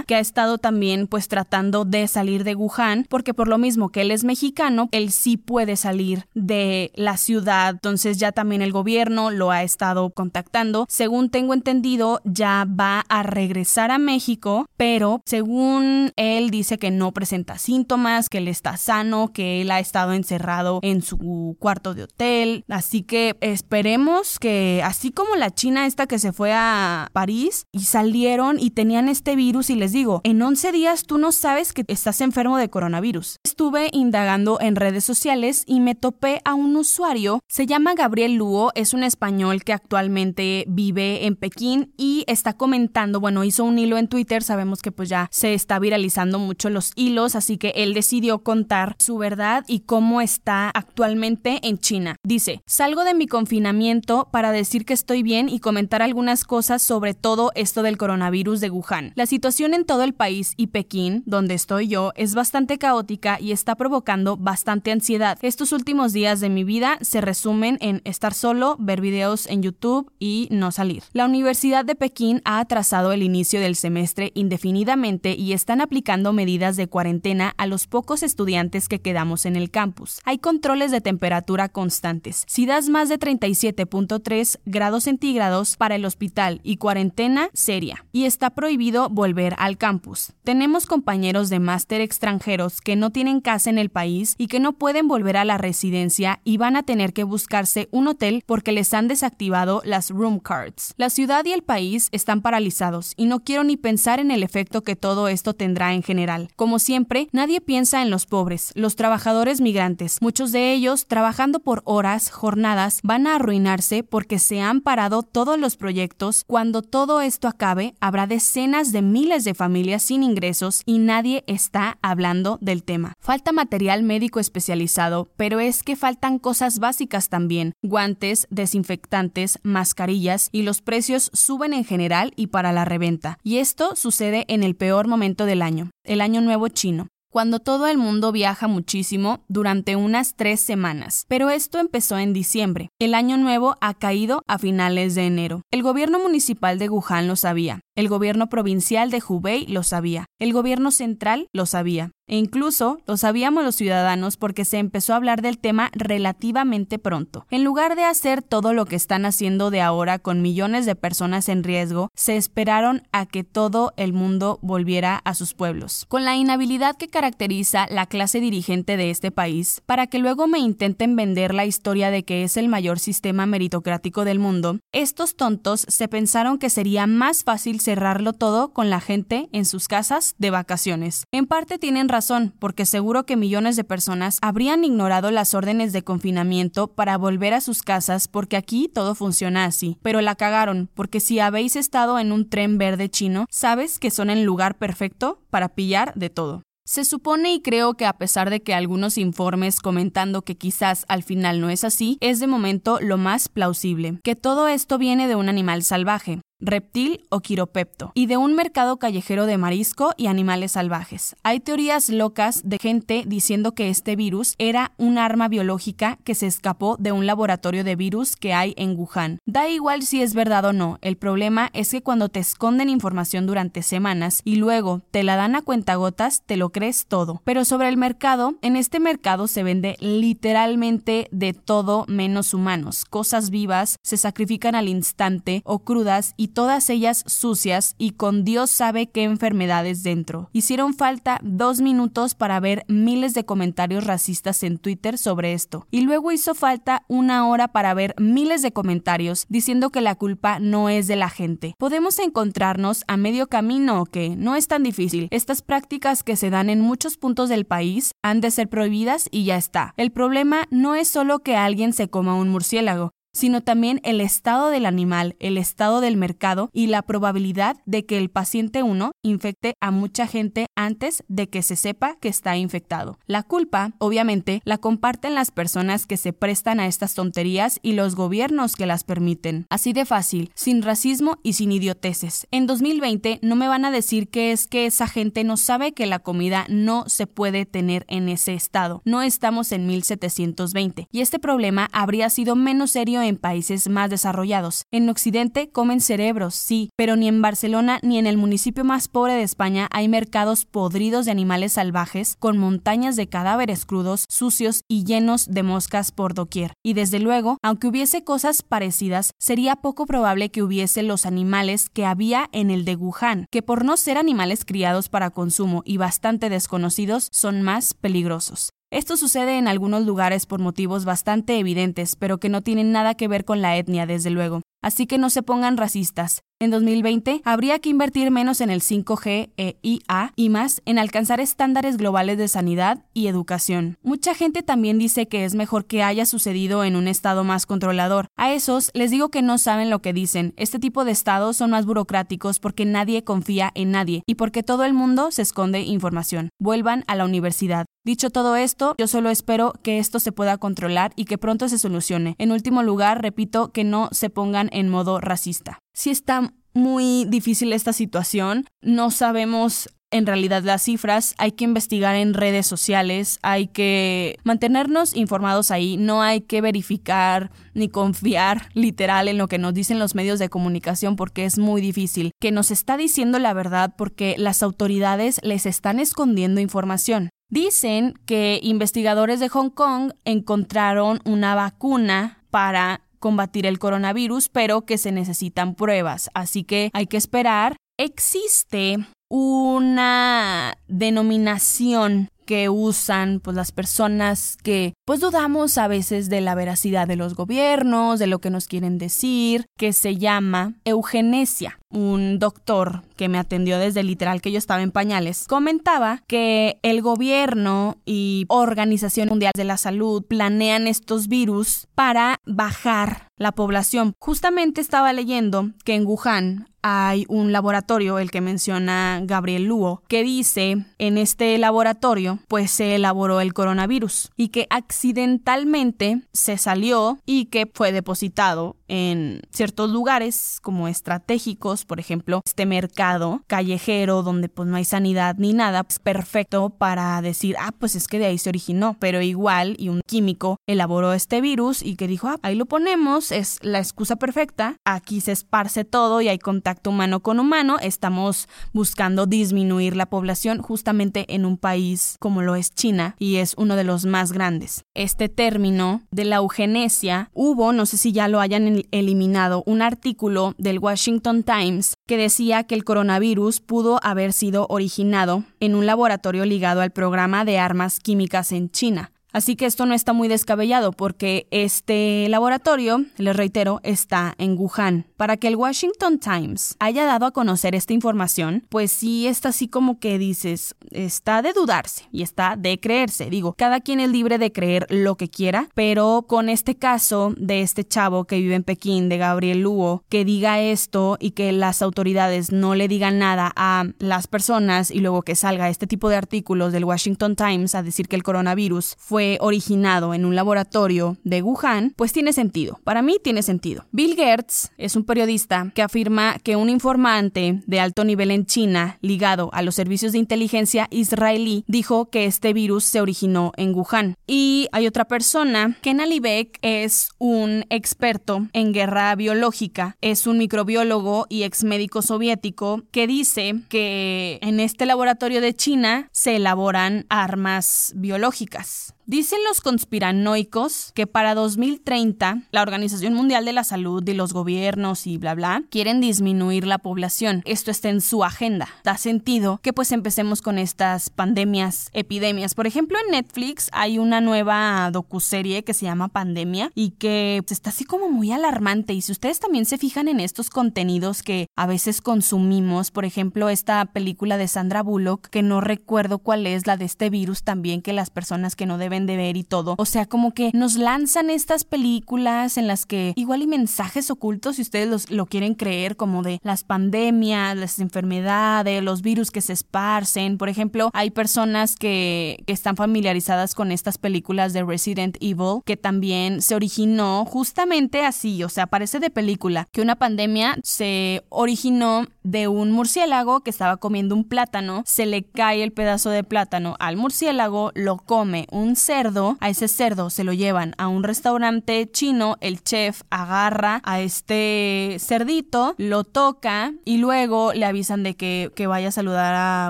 que 0.07 0.15
ha 0.15 0.19
estado 0.19 0.57
también 0.57 1.07
pues 1.07 1.27
tratando 1.27 1.85
de 1.85 2.07
salir 2.07 2.43
de 2.43 2.55
Wuhan, 2.55 3.05
porque 3.09 3.33
por 3.33 3.47
lo 3.47 3.57
mismo 3.57 3.89
que 3.89 4.01
él 4.01 4.11
es 4.11 4.23
mexicano, 4.23 4.89
él 4.91 5.11
sí 5.11 5.37
puede 5.37 5.75
salir 5.75 6.25
de 6.33 6.91
la 6.95 7.17
ciudad. 7.17 7.71
Entonces 7.71 8.17
ya 8.17 8.31
también 8.31 8.61
el 8.61 8.71
gobierno 8.71 9.31
lo 9.31 9.51
ha 9.51 9.63
estado 9.63 10.09
contactando. 10.11 10.85
Según 10.89 11.29
tengo 11.29 11.53
entendido, 11.53 12.21
ya 12.23 12.65
va 12.67 13.05
a 13.09 13.23
regresar 13.23 13.91
a 13.91 13.97
México, 13.97 14.67
pero 14.77 15.21
según 15.25 16.11
él 16.15 16.49
dice 16.49 16.77
que 16.77 16.91
no 16.91 17.11
presenta 17.11 17.57
síntomas, 17.57 18.29
que 18.29 18.39
él 18.39 18.47
está 18.47 18.77
sano, 18.77 19.31
que 19.33 19.61
él 19.61 19.71
ha 19.71 19.79
estado 19.79 20.13
encerrado 20.13 20.79
en 20.81 21.01
su 21.01 21.57
cuarto 21.59 21.93
de 21.93 22.03
hotel. 22.03 22.63
Así 22.69 23.03
que 23.03 23.35
esperemos 23.41 24.39
que 24.39 24.81
así 24.83 25.11
como 25.11 25.35
la 25.35 25.51
China 25.51 25.85
esta 25.85 26.07
que 26.07 26.19
se 26.19 26.33
fue 26.33 26.53
a 26.53 27.09
París 27.13 27.65
y 27.71 27.81
salieron 27.81 28.59
y 28.59 28.71
tenían 28.71 29.09
este 29.09 29.35
virus, 29.35 29.58
y 29.67 29.75
les 29.75 29.91
digo, 29.91 30.21
en 30.23 30.41
11 30.41 30.71
días 30.71 31.03
tú 31.03 31.17
no 31.17 31.33
sabes 31.33 31.73
que 31.73 31.83
estás 31.87 32.21
enfermo 32.21 32.57
de 32.57 32.69
coronavirus. 32.69 33.35
Estuve 33.43 33.89
indagando 33.91 34.57
en 34.61 34.77
redes 34.77 35.03
sociales 35.03 35.63
y 35.65 35.81
me 35.81 35.95
topé 35.95 36.39
a 36.45 36.53
un 36.53 36.77
usuario, 36.77 37.41
se 37.49 37.65
llama 37.65 37.95
Gabriel 37.95 38.35
Luo, 38.35 38.71
es 38.75 38.93
un 38.93 39.03
español 39.03 39.65
que 39.65 39.73
actualmente 39.73 40.63
vive 40.69 41.25
en 41.25 41.35
Pekín 41.35 41.93
y 41.97 42.23
está 42.27 42.53
comentando, 42.53 43.19
bueno, 43.19 43.43
hizo 43.43 43.65
un 43.65 43.77
hilo 43.77 43.97
en 43.97 44.07
Twitter, 44.07 44.43
sabemos 44.43 44.81
que 44.81 44.93
pues 44.93 45.09
ya 45.09 45.27
se 45.31 45.53
está 45.53 45.77
viralizando 45.79 46.39
mucho 46.39 46.69
los 46.69 46.93
hilos, 46.95 47.35
así 47.35 47.57
que 47.57 47.73
él 47.75 47.93
decidió 47.93 48.43
contar 48.43 48.95
su 48.99 49.17
verdad 49.17 49.65
y 49.67 49.81
cómo 49.81 50.21
está 50.21 50.69
actualmente 50.69 51.59
en 51.67 51.79
China. 51.79 52.15
Dice, 52.23 52.61
salgo 52.65 53.03
de 53.03 53.13
mi 53.13 53.27
confinamiento 53.27 54.29
para 54.31 54.53
decir 54.53 54.85
que 54.85 54.93
estoy 54.93 55.21
bien 55.21 55.49
y 55.49 55.59
comentar 55.59 56.01
algunas 56.01 56.45
cosas 56.45 56.81
sobre 56.81 57.13
todo 57.13 57.51
esto 57.55 57.83
del 57.83 57.97
coronavirus 57.97 58.61
de 58.61 58.69
Wuhan. 58.69 59.11
La 59.15 59.25
situación 59.25 59.48
situación 59.49 59.73
en 59.73 59.85
todo 59.85 60.03
el 60.03 60.13
país 60.13 60.53
y 60.57 60.67
Pekín, 60.67 61.23
donde 61.25 61.55
estoy 61.55 61.87
yo, 61.87 62.11
es 62.15 62.35
bastante 62.35 62.77
caótica 62.77 63.39
y 63.41 63.51
está 63.51 63.73
provocando 63.73 64.37
bastante 64.37 64.91
ansiedad. 64.91 65.39
Estos 65.41 65.71
últimos 65.71 66.13
días 66.13 66.39
de 66.39 66.49
mi 66.49 66.63
vida 66.63 66.99
se 67.01 67.19
resumen 67.19 67.79
en 67.81 68.03
estar 68.03 68.35
solo, 68.35 68.75
ver 68.77 69.01
videos 69.01 69.47
en 69.47 69.63
YouTube 69.63 70.11
y 70.19 70.49
no 70.51 70.71
salir. 70.71 71.01
La 71.13 71.25
Universidad 71.25 71.83
de 71.83 71.95
Pekín 71.95 72.43
ha 72.45 72.59
atrasado 72.59 73.11
el 73.11 73.23
inicio 73.23 73.59
del 73.59 73.75
semestre 73.75 74.31
indefinidamente 74.35 75.33
y 75.33 75.53
están 75.53 75.81
aplicando 75.81 76.31
medidas 76.31 76.77
de 76.77 76.85
cuarentena 76.85 77.55
a 77.57 77.65
los 77.65 77.87
pocos 77.87 78.21
estudiantes 78.21 78.87
que 78.87 79.01
quedamos 79.01 79.47
en 79.47 79.55
el 79.55 79.71
campus. 79.71 80.19
Hay 80.25 80.37
controles 80.37 80.91
de 80.91 81.01
temperatura 81.01 81.69
constantes. 81.69 82.43
Si 82.45 82.67
das 82.67 82.87
más 82.87 83.09
de 83.09 83.17
37.3 83.17 84.59
grados 84.65 85.05
centígrados 85.05 85.75
para 85.75 85.95
el 85.95 86.05
hospital 86.05 86.61
y 86.61 86.77
cuarentena 86.77 87.49
seria. 87.53 88.05
Y 88.11 88.25
está 88.25 88.51
prohibido 88.51 89.09
volver 89.09 89.38
al 89.57 89.77
campus. 89.77 90.33
Tenemos 90.43 90.85
compañeros 90.85 91.49
de 91.49 91.59
máster 91.59 92.01
extranjeros 92.01 92.81
que 92.81 92.95
no 92.95 93.09
tienen 93.09 93.39
casa 93.41 93.69
en 93.69 93.77
el 93.77 93.89
país 93.89 94.35
y 94.37 94.47
que 94.47 94.59
no 94.59 94.73
pueden 94.73 95.07
volver 95.07 95.37
a 95.37 95.45
la 95.45 95.57
residencia 95.57 96.41
y 96.43 96.57
van 96.57 96.75
a 96.75 96.83
tener 96.83 97.13
que 97.13 97.23
buscarse 97.23 97.87
un 97.91 98.07
hotel 98.07 98.43
porque 98.45 98.71
les 98.71 98.93
han 98.93 99.07
desactivado 99.07 99.81
las 99.85 100.09
room 100.09 100.39
cards. 100.39 100.93
La 100.97 101.09
ciudad 101.09 101.45
y 101.45 101.53
el 101.53 101.63
país 101.63 102.09
están 102.11 102.41
paralizados 102.41 103.13
y 103.15 103.25
no 103.25 103.39
quiero 103.39 103.63
ni 103.63 103.77
pensar 103.77 104.19
en 104.19 104.31
el 104.31 104.43
efecto 104.43 104.83
que 104.83 104.95
todo 104.95 105.27
esto 105.27 105.53
tendrá 105.53 105.93
en 105.93 106.03
general. 106.03 106.49
Como 106.55 106.79
siempre, 106.79 107.29
nadie 107.31 107.61
piensa 107.61 108.01
en 108.01 108.09
los 108.09 108.25
pobres, 108.25 108.71
los 108.75 108.95
trabajadores 108.95 109.61
migrantes. 109.61 110.17
Muchos 110.21 110.51
de 110.51 110.73
ellos, 110.73 111.05
trabajando 111.07 111.59
por 111.59 111.81
horas, 111.85 112.29
jornadas, 112.31 112.99
van 113.03 113.27
a 113.27 113.35
arruinarse 113.35 114.03
porque 114.03 114.39
se 114.39 114.61
han 114.61 114.81
parado 114.81 115.23
todos 115.23 115.59
los 115.59 115.77
proyectos. 115.77 116.43
Cuando 116.47 116.81
todo 116.81 117.21
esto 117.21 117.47
acabe, 117.47 117.95
habrá 117.99 118.27
decenas 118.27 118.91
de 118.91 119.01
miles 119.19 119.43
de 119.43 119.53
familias 119.53 120.03
sin 120.03 120.23
ingresos 120.23 120.81
y 120.85 120.97
nadie 120.97 121.43
está 121.45 121.97
hablando 122.01 122.57
del 122.61 122.83
tema. 122.83 123.15
Falta 123.19 123.51
material 123.51 124.01
médico 124.01 124.39
especializado, 124.39 125.27
pero 125.35 125.59
es 125.59 125.83
que 125.83 125.97
faltan 125.97 126.39
cosas 126.39 126.79
básicas 126.79 127.27
también, 127.27 127.73
guantes, 127.83 128.47
desinfectantes, 128.49 129.59
mascarillas 129.61 130.47
y 130.53 130.61
los 130.61 130.81
precios 130.81 131.31
suben 131.33 131.73
en 131.73 131.83
general 131.83 132.31
y 132.37 132.47
para 132.47 132.71
la 132.71 132.85
reventa. 132.85 133.39
Y 133.43 133.57
esto 133.57 133.97
sucede 133.97 134.45
en 134.47 134.63
el 134.63 134.77
peor 134.77 135.09
momento 135.09 135.43
del 135.43 135.63
año, 135.63 135.89
el 136.05 136.21
año 136.21 136.39
nuevo 136.39 136.69
chino 136.69 137.07
cuando 137.29 137.59
todo 137.59 137.87
el 137.87 137.97
mundo 137.97 138.31
viaja 138.31 138.67
muchísimo 138.67 139.43
durante 139.47 139.95
unas 139.95 140.35
tres 140.35 140.59
semanas. 140.61 141.25
Pero 141.27 141.49
esto 141.49 141.79
empezó 141.79 142.17
en 142.17 142.33
diciembre. 142.33 142.89
El 142.99 143.13
año 143.13 143.37
nuevo 143.37 143.77
ha 143.81 143.93
caído 143.93 144.41
a 144.47 144.57
finales 144.57 145.15
de 145.15 145.27
enero. 145.27 145.61
El 145.71 145.83
gobierno 145.83 146.19
municipal 146.19 146.79
de 146.79 146.89
Wuhan 146.89 147.27
lo 147.27 147.35
sabía. 147.35 147.81
El 147.99 148.07
gobierno 148.07 148.47
provincial 148.47 149.11
de 149.11 149.21
Hubei 149.27 149.65
lo 149.67 149.83
sabía. 149.83 150.23
El 150.39 150.53
gobierno 150.53 150.89
central 150.89 151.49
lo 151.51 151.65
sabía. 151.65 152.11
E 152.29 152.37
incluso 152.37 152.99
lo 153.07 153.17
sabíamos 153.17 153.63
los 153.63 153.75
ciudadanos 153.75 154.37
porque 154.37 154.63
se 154.63 154.77
empezó 154.77 155.13
a 155.13 155.15
hablar 155.15 155.41
del 155.41 155.57
tema 155.57 155.89
relativamente 155.93 156.99
pronto. 156.99 157.47
En 157.49 157.63
lugar 157.63 157.95
de 157.95 158.03
hacer 158.03 158.43
todo 158.43 158.71
lo 158.73 158.85
que 158.85 158.95
están 158.95 159.25
haciendo 159.25 159.71
de 159.71 159.81
ahora 159.81 160.19
con 160.19 160.43
millones 160.43 160.85
de 160.85 160.95
personas 160.95 161.49
en 161.49 161.63
riesgo, 161.63 162.09
se 162.15 162.37
esperaron 162.37 163.01
a 163.11 163.25
que 163.25 163.43
todo 163.43 163.93
el 163.97 164.13
mundo 164.13 164.59
volviera 164.61 165.17
a 165.25 165.33
sus 165.33 165.55
pueblos. 165.55 166.05
Con 166.07 166.23
la 166.23 166.35
inhabilidad 166.35 166.95
que 166.97 167.07
caracteriza 167.07 167.87
la 167.89 168.05
clase 168.05 168.39
dirigente 168.39 168.95
de 168.95 169.09
este 169.09 169.31
país, 169.31 169.81
para 169.87 170.05
que 170.05 170.19
luego 170.19 170.47
me 170.47 170.59
intenten 170.59 171.15
vender 171.15 171.55
la 171.55 171.65
historia 171.65 172.11
de 172.11 172.23
que 172.23 172.43
es 172.43 172.57
el 172.57 172.67
mayor 172.69 172.99
sistema 172.99 173.47
meritocrático 173.47 174.23
del 174.23 174.37
mundo, 174.37 174.77
estos 174.91 175.35
tontos 175.35 175.83
se 175.87 176.07
pensaron 176.07 176.59
que 176.59 176.69
sería 176.69 177.07
más 177.07 177.43
fácil 177.43 177.79
cerrarlo 177.89 178.33
todo 178.33 178.71
con 178.71 178.91
la 178.91 179.01
gente 179.01 179.49
en 179.51 179.65
sus 179.65 179.87
casas 179.87 180.35
de 180.37 180.51
vacaciones. 180.51 181.23
En 181.31 181.47
parte 181.47 181.79
tienen 181.79 182.07
razón 182.07 182.53
porque 182.59 182.85
seguro 182.85 183.25
que 183.25 183.35
millones 183.35 183.75
de 183.77 183.83
personas 183.83 184.37
habrían 184.43 184.83
ignorado 184.83 185.31
las 185.31 185.55
órdenes 185.55 185.91
de 185.91 186.03
confinamiento 186.03 186.89
para 186.89 187.17
volver 187.17 187.55
a 187.55 187.61
sus 187.61 187.81
casas 187.81 188.27
porque 188.27 188.57
aquí 188.57 188.91
todo 188.93 189.15
funciona 189.15 189.65
así. 189.65 189.97
Pero 190.03 190.21
la 190.21 190.35
cagaron, 190.35 190.87
porque 190.93 191.19
si 191.19 191.39
habéis 191.39 191.75
estado 191.75 192.19
en 192.19 192.31
un 192.31 192.47
tren 192.47 192.77
verde 192.77 193.09
chino, 193.09 193.47
sabes 193.49 193.97
que 193.97 194.11
son 194.11 194.29
el 194.29 194.43
lugar 194.43 194.77
perfecto 194.77 195.41
para 195.49 195.69
pillar 195.69 196.13
de 196.13 196.29
todo. 196.29 196.61
Se 196.89 197.05
supone 197.05 197.53
y 197.53 197.61
creo 197.61 197.93
que 197.93 198.07
a 198.07 198.13
pesar 198.13 198.49
de 198.49 198.61
que 198.61 198.73
algunos 198.73 199.19
informes 199.19 199.79
comentando 199.79 200.41
que 200.41 200.57
quizás 200.57 201.05
al 201.07 201.21
final 201.21 201.61
no 201.61 201.69
es 201.69 201.83
así, 201.83 202.17
es 202.19 202.39
de 202.39 202.47
momento 202.47 202.99
lo 202.99 203.19
más 203.19 203.47
plausible, 203.47 204.19
que 204.23 204.35
todo 204.35 204.67
esto 204.67 204.97
viene 204.97 205.27
de 205.27 205.35
un 205.35 205.49
animal 205.49 205.83
salvaje, 205.83 206.41
reptil 206.59 207.25
o 207.29 207.39
quiropepto, 207.39 208.11
y 208.13 208.25
de 208.25 208.37
un 208.37 208.53
mercado 208.55 208.97
callejero 208.97 209.45
de 209.45 209.57
marisco 209.57 210.13
y 210.17 210.27
animales 210.27 210.73
salvajes. 210.73 211.35
Hay 211.43 211.59
teorías 211.59 212.09
locas 212.09 212.61
de 212.63 212.77
gente 212.79 213.23
diciendo 213.25 213.73
que 213.73 213.89
este 213.89 214.15
virus 214.15 214.55
era 214.57 214.91
un 214.97 215.17
arma 215.17 215.47
biológica 215.47 216.19
que 216.23 216.35
se 216.35 216.47
escapó 216.47 216.97
de 216.99 217.11
un 217.11 217.25
laboratorio 217.25 217.83
de 217.83 217.95
virus 217.95 218.35
que 218.35 218.53
hay 218.53 218.73
en 218.77 218.97
Wuhan. 218.97 219.39
Da 219.45 219.69
igual 219.69 220.03
si 220.03 220.21
es 220.21 220.33
verdad 220.33 220.65
o 220.65 220.73
no, 220.73 220.97
el 221.01 221.17
problema 221.17 221.69
es 221.73 221.91
que 221.91 222.01
cuando 222.01 222.29
te 222.29 222.39
esconden 222.39 222.89
información 222.89 223.47
durante 223.47 223.81
semanas 223.81 224.41
y 224.43 224.55
luego 224.57 225.01
te 225.11 225.23
la 225.23 225.35
dan 225.35 225.55
a 225.55 225.61
cuentagotas, 225.61 226.43
te 226.45 226.57
lo 226.57 226.71
crees 226.71 227.05
todo. 227.07 227.41
Pero 227.43 227.65
sobre 227.65 227.89
el 227.89 227.97
mercado, 227.97 228.55
en 228.61 228.75
este 228.75 228.99
mercado 228.99 229.47
se 229.47 229.63
vende 229.63 229.95
literalmente 229.99 231.27
de 231.31 231.53
todo 231.53 232.05
menos 232.07 232.53
humanos, 232.53 233.05
cosas 233.05 233.49
vivas, 233.49 233.95
se 234.03 234.17
sacrifican 234.17 234.75
al 234.75 234.89
instante 234.89 235.61
o 235.65 235.79
crudas 235.79 236.33
y 236.37 236.48
todas 236.49 236.89
ellas 236.89 237.23
sucias 237.25 237.95
y 237.97 238.11
con 238.11 238.43
Dios 238.43 238.69
sabe 238.69 239.07
qué 239.07 239.23
enfermedades 239.23 240.03
dentro. 240.03 240.49
Hicieron 240.51 240.93
falta 240.93 241.39
dos 241.43 241.81
minutos 241.81 242.35
para 242.35 242.59
ver 242.59 242.83
miles 242.87 243.33
de 243.33 243.45
comentarios 243.45 244.03
racistas 244.03 244.63
en 244.63 244.77
Twitter 244.77 245.17
sobre 245.17 245.53
esto. 245.53 245.87
Y 245.91 246.01
luego 246.01 246.31
hizo 246.31 246.55
falta 246.55 247.03
una 247.07 247.47
hora 247.47 247.69
para 247.69 247.93
ver 247.93 248.15
miles 248.19 248.61
de 248.61 248.73
comentarios 248.73 249.45
diciendo 249.49 249.89
que 249.89 250.01
la 250.01 250.15
culpa 250.15 250.59
no 250.59 250.89
es 250.89 251.07
de 251.07 251.15
la 251.15 251.29
gente. 251.29 251.75
Podemos 251.77 252.19
encontrarnos 252.19 253.03
a 253.07 253.17
medio 253.17 253.47
camino 253.47 254.01
o 254.01 254.05
que 254.05 254.35
no 254.35 254.55
es 254.55 254.67
tan 254.67 254.83
difícil. 254.83 255.27
Estas 255.31 255.61
prácticas 255.61 256.23
que 256.23 256.35
se 256.35 256.49
dan 256.49 256.69
en 256.69 256.81
muchos 256.81 257.17
puntos 257.17 257.49
del 257.49 257.65
país 257.65 258.11
han 258.21 258.41
de 258.41 258.51
ser 258.51 258.69
prohibidas 258.69 259.27
y 259.31 259.45
ya 259.45 259.57
está. 259.57 259.93
El 259.97 260.11
problema 260.11 260.67
no 260.71 260.95
es 260.95 261.07
solo 261.07 261.39
que 261.39 261.55
alguien 261.55 261.93
se 261.93 262.09
coma 262.09 262.35
un 262.35 262.49
murciélago, 262.49 263.11
sino 263.39 263.61
también 263.61 264.01
el 264.03 264.19
estado 264.19 264.69
del 264.69 264.85
animal, 264.85 265.37
el 265.39 265.57
estado 265.57 266.01
del 266.01 266.17
mercado 266.17 266.69
y 266.73 266.87
la 266.87 267.01
probabilidad 267.01 267.77
de 267.85 268.05
que 268.05 268.17
el 268.17 268.29
paciente 268.29 268.83
1 268.83 269.13
infecte 269.23 269.75
a 269.79 269.91
mucha 269.91 270.27
gente 270.27 270.65
antes 270.79 271.23
de 271.27 271.49
que 271.49 271.61
se 271.61 271.75
sepa 271.75 272.15
que 272.21 272.29
está 272.29 272.55
infectado. 272.55 273.19
La 273.27 273.43
culpa, 273.43 273.91
obviamente, 273.97 274.61
la 274.63 274.77
comparten 274.77 275.35
las 275.35 275.51
personas 275.51 276.05
que 276.05 276.15
se 276.15 276.31
prestan 276.31 276.79
a 276.79 276.87
estas 276.87 277.15
tonterías 277.15 277.79
y 277.83 277.93
los 277.93 278.15
gobiernos 278.15 278.77
que 278.77 278.85
las 278.85 279.03
permiten. 279.03 279.65
Así 279.69 279.91
de 279.91 280.05
fácil, 280.05 280.51
sin 280.55 280.81
racismo 280.81 281.37
y 281.43 281.53
sin 281.53 281.73
idioteces. 281.73 282.47
En 282.51 282.65
2020 282.65 283.39
no 283.41 283.57
me 283.57 283.67
van 283.67 283.83
a 283.83 283.91
decir 283.91 284.29
que 284.29 284.53
es 284.53 284.67
que 284.67 284.85
esa 284.85 285.07
gente 285.07 285.43
no 285.43 285.57
sabe 285.57 285.91
que 285.91 286.05
la 286.05 286.19
comida 286.19 286.65
no 286.69 287.03
se 287.07 287.27
puede 287.27 287.65
tener 287.65 288.05
en 288.07 288.29
ese 288.29 288.53
estado. 288.53 289.01
No 289.03 289.21
estamos 289.21 289.73
en 289.73 289.85
1720 289.85 291.07
y 291.11 291.19
este 291.19 291.39
problema 291.39 291.89
habría 291.91 292.29
sido 292.29 292.55
menos 292.55 292.91
serio 292.91 293.21
en 293.21 293.35
países 293.35 293.89
más 293.89 294.09
desarrollados. 294.09 294.85
En 294.91 295.09
Occidente 295.09 295.69
comen 295.69 295.99
cerebros, 295.99 296.55
sí, 296.55 296.89
pero 296.95 297.17
ni 297.17 297.27
en 297.27 297.41
Barcelona 297.41 297.99
ni 298.01 298.17
en 298.17 298.27
el 298.27 298.37
municipio 298.37 298.85
más 298.85 299.09
pobre 299.09 299.33
de 299.33 299.43
España 299.43 299.89
hay 299.91 300.07
mercados 300.07 300.65
podridos 300.69 301.25
de 301.25 301.31
animales 301.31 301.73
salvajes 301.73 302.35
con 302.39 302.57
montañas 302.57 303.15
de 303.15 303.27
cadáveres 303.27 303.85
crudos, 303.85 304.25
sucios 304.29 304.83
y 304.87 305.03
llenos 305.03 305.47
de 305.47 305.63
moscas 305.63 306.11
por 306.11 306.33
doquier. 306.33 306.73
Y 306.83 306.93
desde 306.93 307.19
luego, 307.19 307.57
aunque 307.61 307.87
hubiese 307.87 308.23
cosas 308.23 308.61
parecidas, 308.61 309.31
sería 309.39 309.75
poco 309.75 310.05
probable 310.05 310.49
que 310.49 310.63
hubiese 310.63 311.03
los 311.03 311.25
animales 311.25 311.89
que 311.89 312.05
había 312.05 312.49
en 312.53 312.71
el 312.71 312.85
de 312.85 312.95
Wuhan, 312.95 313.45
que 313.51 313.61
por 313.61 313.83
no 313.83 313.97
ser 313.97 314.17
animales 314.17 314.63
criados 314.63 315.09
para 315.09 315.31
consumo 315.31 315.81
y 315.85 315.97
bastante 315.97 316.49
desconocidos, 316.49 317.27
son 317.31 317.61
más 317.61 317.93
peligrosos. 317.93 318.69
Esto 318.91 319.17
sucede 319.17 319.59
en 319.59 319.67
algunos 319.67 320.03
lugares 320.03 320.47
por 320.47 320.59
motivos 320.59 321.05
bastante 321.05 321.59
evidentes, 321.59 322.15
pero 322.15 322.39
que 322.39 322.49
no 322.49 322.61
tienen 322.61 322.91
nada 322.91 323.13
que 323.13 323.27
ver 323.27 323.45
con 323.45 323.61
la 323.61 323.77
etnia, 323.77 324.07
desde 324.07 324.31
luego. 324.31 324.61
Así 324.81 325.05
que 325.05 325.19
no 325.19 325.29
se 325.29 325.43
pongan 325.43 325.77
racistas. 325.77 326.41
En 326.61 326.71
2020 326.71 327.41
habría 327.45 327.79
que 327.79 327.87
invertir 327.87 328.31
menos 328.31 328.59
en 328.59 328.69
el 328.69 328.81
5G 328.81 329.51
e 329.55 329.77
IA 329.81 330.33
y 330.35 330.49
más 330.49 330.81
en 330.83 330.99
alcanzar 330.99 331.39
estándares 331.39 331.95
globales 331.95 332.37
de 332.37 332.49
sanidad 332.49 333.05
y 333.13 333.27
educación. 333.27 333.97
Mucha 334.03 334.35
gente 334.35 334.61
también 334.61 334.99
dice 334.99 335.29
que 335.29 335.45
es 335.45 335.55
mejor 335.55 335.85
que 335.85 336.03
haya 336.03 336.25
sucedido 336.25 336.83
en 336.83 336.97
un 336.97 337.07
estado 337.07 337.45
más 337.45 337.65
controlador. 337.65 338.27
A 338.35 338.51
esos 338.51 338.91
les 338.93 339.09
digo 339.09 339.29
que 339.29 339.41
no 339.41 339.57
saben 339.57 339.89
lo 339.89 340.01
que 340.01 340.11
dicen. 340.11 340.53
Este 340.57 340.79
tipo 340.79 341.05
de 341.05 341.11
estados 341.11 341.55
son 341.55 341.69
más 341.69 341.85
burocráticos 341.85 342.59
porque 342.59 342.83
nadie 342.83 343.23
confía 343.23 343.71
en 343.73 343.91
nadie 343.91 344.23
y 344.27 344.35
porque 344.35 344.61
todo 344.61 344.83
el 344.83 344.91
mundo 344.91 345.31
se 345.31 345.43
esconde 345.43 345.79
información. 345.79 346.49
Vuelvan 346.59 347.05
a 347.07 347.15
la 347.15 347.23
universidad. 347.23 347.85
Dicho 348.03 348.31
todo 348.31 348.57
esto, 348.57 348.95
yo 348.97 349.07
solo 349.07 349.29
espero 349.29 349.73
que 349.81 349.99
esto 349.99 350.19
se 350.19 350.33
pueda 350.33 350.57
controlar 350.57 351.13
y 351.15 351.23
que 351.23 351.37
pronto 351.37 351.69
se 351.69 351.77
solucione. 351.77 352.35
En 352.37 352.51
último 352.51 352.83
lugar, 352.83 353.21
repito 353.21 353.71
que 353.71 353.85
no 353.85 354.09
se 354.11 354.29
pongan 354.29 354.69
en 354.73 354.89
modo 354.89 355.21
racista. 355.21 355.79
Si 355.99 356.11
está 356.11 356.53
muy 356.73 357.25
difícil 357.25 357.73
esta 357.73 357.91
situación, 357.91 358.65
no 358.81 359.11
sabemos 359.11 359.89
en 360.11 360.25
realidad 360.25 360.63
las 360.63 360.83
cifras, 360.83 361.35
hay 361.37 361.51
que 361.51 361.65
investigar 361.65 362.15
en 362.15 362.33
redes 362.33 362.65
sociales, 362.67 363.37
hay 363.41 363.67
que 363.67 364.37
mantenernos 364.45 365.13
informados 365.13 365.71
ahí, 365.71 365.97
no 365.97 366.21
hay 366.21 366.39
que 366.39 366.61
verificar 366.61 367.51
ni 367.73 367.89
confiar 367.89 368.69
literal 368.73 369.27
en 369.27 369.37
lo 369.37 369.49
que 369.49 369.57
nos 369.57 369.73
dicen 369.73 369.99
los 369.99 370.15
medios 370.15 370.39
de 370.39 370.47
comunicación 370.47 371.17
porque 371.17 371.43
es 371.43 371.57
muy 371.57 371.81
difícil, 371.81 372.31
que 372.39 372.53
nos 372.53 372.71
está 372.71 372.95
diciendo 372.95 373.37
la 373.37 373.53
verdad 373.53 373.93
porque 373.97 374.35
las 374.37 374.63
autoridades 374.63 375.41
les 375.43 375.65
están 375.65 375.99
escondiendo 375.99 376.61
información. 376.61 377.27
Dicen 377.51 378.13
que 378.25 378.61
investigadores 378.63 379.41
de 379.41 379.49
Hong 379.49 379.71
Kong 379.71 380.13
encontraron 380.23 381.19
una 381.25 381.55
vacuna 381.55 382.41
para 382.51 383.01
combatir 383.19 383.65
el 383.65 383.79
coronavirus, 383.79 384.49
pero 384.49 384.81
que 384.81 384.97
se 384.97 385.11
necesitan 385.11 385.75
pruebas. 385.75 386.29
Así 386.33 386.63
que 386.63 386.89
hay 386.93 387.07
que 387.07 387.17
esperar. 387.17 387.75
Existe 387.97 388.97
una 389.29 390.75
denominación 390.87 392.29
que 392.45 392.67
usan 392.67 393.41
pues 393.41 393.55
las 393.55 393.71
personas 393.71 394.57
que 394.63 394.93
pues 395.05 395.19
dudamos 395.19 395.77
a 395.77 395.87
veces 395.87 396.29
de 396.29 396.41
la 396.41 396.55
veracidad 396.55 397.07
de 397.07 397.15
los 397.15 397.35
gobiernos, 397.35 398.17
de 398.17 398.25
lo 398.25 398.39
que 398.39 398.49
nos 398.49 398.67
quieren 398.67 398.97
decir, 398.97 399.65
que 399.77 399.93
se 399.93 400.17
llama 400.17 400.73
eugenesia. 400.83 401.78
Un 401.91 402.37
doctor 402.37 403.01
que 403.15 403.29
me 403.29 403.39
atendió 403.39 403.79
desde 403.79 404.03
literal 404.03 404.41
que 404.41 404.51
yo 404.51 404.59
estaba 404.59 404.83
en 404.83 404.91
pañales 404.91 405.45
comentaba 405.47 406.21
que 406.27 406.77
el 406.83 407.01
gobierno 407.01 407.97
y 408.05 408.45
Organización 408.47 409.27
Mundial 409.29 409.53
de 409.55 409.63
la 409.63 409.77
Salud 409.77 410.23
planean 410.23 410.85
estos 410.85 411.27
virus 411.27 411.87
para 411.95 412.37
bajar 412.45 413.27
la 413.37 413.53
población. 413.53 414.13
Justamente 414.19 414.81
estaba 414.81 415.13
leyendo 415.13 415.71
que 415.83 415.95
en 415.95 416.05
Wuhan 416.05 416.67
hay 416.81 417.25
un 417.27 417.51
laboratorio, 417.51 418.19
el 418.19 418.31
que 418.31 418.41
menciona 418.41 419.21
Gabriel 419.23 419.65
Luo, 419.65 420.03
que 420.07 420.23
dice 420.23 420.85
en 420.97 421.17
este 421.17 421.57
laboratorio 421.57 422.39
pues 422.47 422.71
se 422.71 422.95
elaboró 422.95 423.41
el 423.41 423.53
coronavirus 423.53 424.31
y 424.37 424.49
que 424.49 424.67
accidentalmente 424.69 426.21
se 426.33 426.57
salió 426.57 427.19
y 427.25 427.45
que 427.45 427.69
fue 427.73 427.91
depositado 427.91 428.77
en 428.89 429.41
ciertos 429.51 429.89
lugares 429.89 430.59
como 430.61 430.87
estratégicos, 430.87 431.85
por 431.85 431.99
ejemplo, 431.99 432.41
este 432.45 432.65
mercado 432.65 433.41
callejero 433.47 434.23
donde 434.23 434.49
pues 434.49 434.67
no 434.67 434.75
hay 434.75 434.85
sanidad 434.85 435.35
ni 435.37 435.53
nada, 435.53 435.85
es 435.87 435.99
perfecto 435.99 436.69
para 436.69 437.21
decir, 437.21 437.55
ah, 437.59 437.71
pues 437.77 437.95
es 437.95 438.07
que 438.07 438.19
de 438.19 438.25
ahí 438.25 438.37
se 438.37 438.49
originó, 438.49 438.97
pero 438.99 439.21
igual 439.21 439.75
y 439.79 439.89
un 439.89 440.01
químico 440.05 440.57
elaboró 440.67 441.13
este 441.13 441.41
virus 441.41 441.81
y 441.81 441.95
que 441.95 442.07
dijo, 442.07 442.27
ah, 442.27 442.37
ahí 442.41 442.55
lo 442.55 442.65
ponemos, 442.65 443.31
es 443.31 443.59
la 443.61 443.79
excusa 443.79 444.17
perfecta, 444.17 444.75
aquí 444.85 445.21
se 445.21 445.31
esparce 445.31 445.85
todo 445.85 446.21
y 446.21 446.27
hay 446.27 446.39
contacto 446.39 446.89
humano 446.89 447.21
con 447.21 447.39
humano, 447.39 447.77
estamos 447.81 448.47
buscando 448.73 449.25
disminuir 449.25 449.95
la 449.95 450.07
población 450.07 450.61
justamente 450.61 451.25
en 451.33 451.45
un 451.45 451.57
país 451.57 452.15
como 452.19 452.41
lo 452.41 452.55
es 452.55 452.73
China 452.73 453.15
y 453.19 453.37
es 453.37 453.53
uno 453.57 453.75
de 453.75 453.83
los 453.83 454.05
más 454.05 454.31
grandes. 454.31 454.83
Este 454.95 455.29
término 455.29 456.01
de 456.11 456.25
la 456.25 456.37
eugenesia 456.37 457.29
hubo, 457.33 457.73
no 457.73 457.85
sé 457.85 457.97
si 457.97 458.11
ya 458.11 458.27
lo 458.27 458.39
hayan 458.39 458.78
eliminado, 458.91 459.63
un 459.65 459.81
artículo 459.81 460.55
del 460.57 460.79
Washington 460.79 461.43
Times 461.43 461.95
que 462.07 462.17
decía 462.17 462.63
que 462.63 462.75
el 462.75 462.83
coronavirus 462.83 463.59
pudo 463.59 463.99
haber 464.03 464.33
sido 464.33 464.67
originado 464.69 465.43
en 465.59 465.75
un 465.75 465.85
laboratorio 465.85 466.45
ligado 466.45 466.81
al 466.81 466.91
programa 466.91 467.45
de 467.45 467.59
armas 467.59 467.99
químicas 467.99 468.51
en 468.51 468.69
China. 468.71 469.11
Así 469.31 469.55
que 469.55 469.67
esto 469.67 469.85
no 469.85 469.93
está 469.93 470.11
muy 470.11 470.27
descabellado 470.27 470.91
porque 470.91 471.47
este 471.51 472.27
laboratorio, 472.29 473.05
les 473.17 473.35
reitero, 473.35 473.79
está 473.83 474.33
en 474.39 474.57
Wuhan. 474.57 475.05
Para 475.17 475.37
que 475.37 475.47
el 475.47 475.55
Washington 475.55 476.19
Times 476.19 476.75
haya 476.79 477.05
dado 477.05 477.27
a 477.27 477.31
conocer 477.31 477.75
esta 477.75 477.93
información, 477.93 478.65
pues 478.69 478.91
sí 478.91 479.27
está 479.27 479.49
así 479.49 479.67
como 479.67 479.99
que 479.99 480.17
dices, 480.17 480.75
está 480.91 481.43
de 481.43 481.53
dudarse 481.53 482.05
y 482.11 482.23
está 482.23 482.55
de 482.57 482.79
creerse. 482.79 483.29
Digo, 483.29 483.53
cada 483.53 483.81
quien 483.81 483.99
es 483.99 484.09
libre 484.09 484.39
de 484.39 484.51
creer 484.51 484.87
lo 484.89 485.15
que 485.15 485.29
quiera, 485.29 485.69
pero 485.75 486.25
con 486.27 486.49
este 486.49 486.75
caso 486.75 487.33
de 487.37 487.61
este 487.61 487.83
chavo 487.83 488.25
que 488.25 488.37
vive 488.37 488.55
en 488.55 488.63
Pekín, 488.63 489.09
de 489.09 489.17
Gabriel 489.17 489.61
Luo, 489.61 490.03
que 490.09 490.25
diga 490.25 490.59
esto 490.59 491.17
y 491.19 491.31
que 491.31 491.51
las 491.51 491.83
autoridades 491.83 492.51
no 492.51 492.73
le 492.73 492.87
digan 492.87 493.19
nada 493.19 493.51
a 493.55 493.85
las 493.99 494.25
personas 494.25 494.89
y 494.89 495.01
luego 495.01 495.21
que 495.21 495.35
salga 495.35 495.69
este 495.69 495.85
tipo 495.85 496.09
de 496.09 496.15
artículos 496.15 496.73
del 496.73 496.85
Washington 496.85 497.35
Times 497.35 497.75
a 497.75 497.83
decir 497.83 498.07
que 498.07 498.15
el 498.15 498.23
coronavirus 498.23 498.95
fue 498.97 499.18
originado 499.39 500.13
en 500.13 500.25
un 500.25 500.35
laboratorio 500.35 501.17
de 501.23 501.41
Wuhan, 501.41 501.93
pues 501.95 502.13
tiene 502.13 502.33
sentido. 502.33 502.79
Para 502.83 503.01
mí 503.01 503.17
tiene 503.23 503.43
sentido. 503.43 503.85
Bill 503.91 504.15
Gertz 504.15 504.71
es 504.77 504.95
un 504.95 505.03
periodista 505.03 505.71
que 505.73 505.81
afirma 505.81 506.37
que 506.43 506.55
un 506.55 506.69
informante 506.69 507.61
de 507.65 507.79
alto 507.79 508.03
nivel 508.03 508.31
en 508.31 508.45
China 508.45 508.97
ligado 509.01 509.49
a 509.53 509.61
los 509.61 509.75
servicios 509.75 510.11
de 510.11 510.19
inteligencia 510.19 510.87
israelí 510.91 511.63
dijo 511.67 512.09
que 512.09 512.25
este 512.25 512.53
virus 512.53 512.85
se 512.85 513.01
originó 513.01 513.51
en 513.57 513.73
Wuhan. 513.73 514.15
Y 514.27 514.67
hay 514.71 514.87
otra 514.87 515.05
persona, 515.05 515.77
Ken 515.81 516.01
Alibek 516.01 516.59
es 516.61 517.09
un 517.17 517.65
experto 517.69 518.47
en 518.53 518.73
guerra 518.73 519.15
biológica, 519.15 519.97
es 520.01 520.27
un 520.27 520.37
microbiólogo 520.37 521.25
y 521.29 521.43
ex 521.43 521.63
médico 521.63 522.01
soviético 522.01 522.83
que 522.91 523.07
dice 523.07 523.55
que 523.69 524.39
en 524.41 524.59
este 524.59 524.85
laboratorio 524.85 525.41
de 525.41 525.55
China 525.55 526.09
se 526.11 526.35
elaboran 526.35 527.05
armas 527.09 527.93
biológicas. 527.95 528.93
Dicen 529.09 529.39
los 529.47 529.59
conspiranoicos 529.59 530.91
que 530.93 531.07
para 531.07 531.33
2030 531.33 532.43
la 532.51 532.61
Organización 532.61 533.15
Mundial 533.15 533.43
de 533.43 533.53
la 533.53 533.63
Salud 533.63 534.07
y 534.07 534.13
los 534.13 534.33
gobiernos 534.33 535.07
y 535.07 535.17
bla 535.17 535.33
bla 535.33 535.63
quieren 535.71 535.99
disminuir 535.99 536.67
la 536.67 536.77
población. 536.77 537.41
Esto 537.45 537.71
está 537.71 537.89
en 537.89 538.01
su 538.01 538.23
agenda. 538.23 538.67
Da 538.83 538.97
sentido 538.97 539.61
que 539.63 539.73
pues 539.73 539.91
empecemos 539.93 540.43
con 540.43 540.59
estas 540.59 541.09
pandemias, 541.09 541.89
epidemias. 541.93 542.53
Por 542.53 542.67
ejemplo, 542.67 542.99
en 543.03 543.13
Netflix 543.13 543.69
hay 543.71 543.97
una 543.97 544.21
nueva 544.21 544.91
docuserie 544.91 545.63
que 545.63 545.73
se 545.73 545.87
llama 545.87 546.09
Pandemia 546.09 546.71
y 546.75 546.91
que 546.91 547.41
está 547.49 547.71
así 547.71 547.85
como 547.85 548.11
muy 548.11 548.31
alarmante. 548.31 548.93
Y 548.93 549.01
si 549.01 549.11
ustedes 549.11 549.39
también 549.39 549.65
se 549.65 549.79
fijan 549.79 550.07
en 550.07 550.19
estos 550.19 550.51
contenidos 550.51 551.23
que 551.23 551.47
a 551.55 551.65
veces 551.65 552.01
consumimos, 552.01 552.91
por 552.91 553.05
ejemplo, 553.05 553.49
esta 553.49 553.85
película 553.85 554.37
de 554.37 554.47
Sandra 554.47 554.83
Bullock, 554.83 555.29
que 555.29 555.41
no 555.41 555.61
recuerdo 555.61 556.19
cuál 556.19 556.45
es, 556.45 556.67
la 556.67 556.77
de 556.77 556.85
este 556.85 557.09
virus 557.09 557.41
también, 557.41 557.81
que 557.81 557.91
las 557.91 558.11
personas 558.11 558.55
que 558.55 558.67
no 558.67 558.77
deben 558.77 558.98
de 559.05 559.17
ver 559.17 559.37
y 559.37 559.43
todo. 559.43 559.75
O 559.77 559.85
sea, 559.85 560.05
como 560.05 560.33
que 560.33 560.51
nos 560.53 560.75
lanzan 560.75 561.29
estas 561.29 561.63
películas 561.63 562.57
en 562.57 562.67
las 562.67 562.85
que 562.85 563.13
igual 563.15 563.41
hay 563.41 563.47
mensajes 563.47 564.09
ocultos, 564.11 564.57
si 564.57 564.61
ustedes 564.61 565.09
lo 565.11 565.25
quieren 565.25 565.55
creer, 565.55 565.95
como 565.95 566.23
de 566.23 566.39
las 566.43 566.63
pandemias, 566.63 567.55
las 567.57 567.79
enfermedades, 567.79 568.83
los 568.83 569.01
virus 569.01 569.31
que 569.31 569.41
se 569.41 569.53
esparcen. 569.53 570.37
Por 570.37 570.49
ejemplo, 570.49 570.89
hay 570.93 571.11
personas 571.11 571.75
que, 571.75 572.43
que 572.45 572.53
están 572.53 572.75
familiarizadas 572.75 573.55
con 573.55 573.71
estas 573.71 573.97
películas 573.97 574.53
de 574.53 574.63
Resident 574.63 575.17
Evil, 575.19 575.61
que 575.65 575.77
también 575.77 576.41
se 576.41 576.55
originó 576.55 577.25
justamente 577.25 578.05
así, 578.05 578.43
o 578.43 578.49
sea, 578.49 578.67
parece 578.67 578.99
de 578.99 579.09
película, 579.09 579.67
que 579.71 579.81
una 579.81 579.95
pandemia 579.95 580.57
se 580.63 581.23
originó 581.29 582.05
de 582.23 582.47
un 582.47 582.71
murciélago 582.71 583.41
que 583.41 583.49
estaba 583.49 583.77
comiendo 583.77 584.15
un 584.15 584.23
plátano, 584.23 584.83
se 584.85 585.05
le 585.05 585.23
cae 585.23 585.63
el 585.63 585.71
pedazo 585.71 586.09
de 586.09 586.23
plátano 586.23 586.75
al 586.79 586.97
murciélago, 586.97 587.71
lo 587.75 587.97
come 587.97 588.47
un 588.51 588.75
cerdo, 588.89 589.37
a 589.39 589.49
ese 589.49 589.67
cerdo 589.67 590.09
se 590.09 590.23
lo 590.23 590.33
llevan 590.33 590.73
a 590.79 590.87
un 590.87 591.03
restaurante 591.03 591.87
chino, 591.91 592.37
el 592.41 592.63
chef 592.63 593.03
agarra 593.11 593.81
a 593.83 593.99
este 593.99 594.97
cerdito, 594.97 595.75
lo 595.77 596.03
toca 596.03 596.73
y 596.85 596.97
luego 596.97 597.53
le 597.53 597.67
avisan 597.67 598.01
de 598.01 598.15
que, 598.15 598.51
que 598.55 598.65
vaya 598.65 598.87
a 598.87 598.91
saludar 598.91 599.35
a 599.35 599.69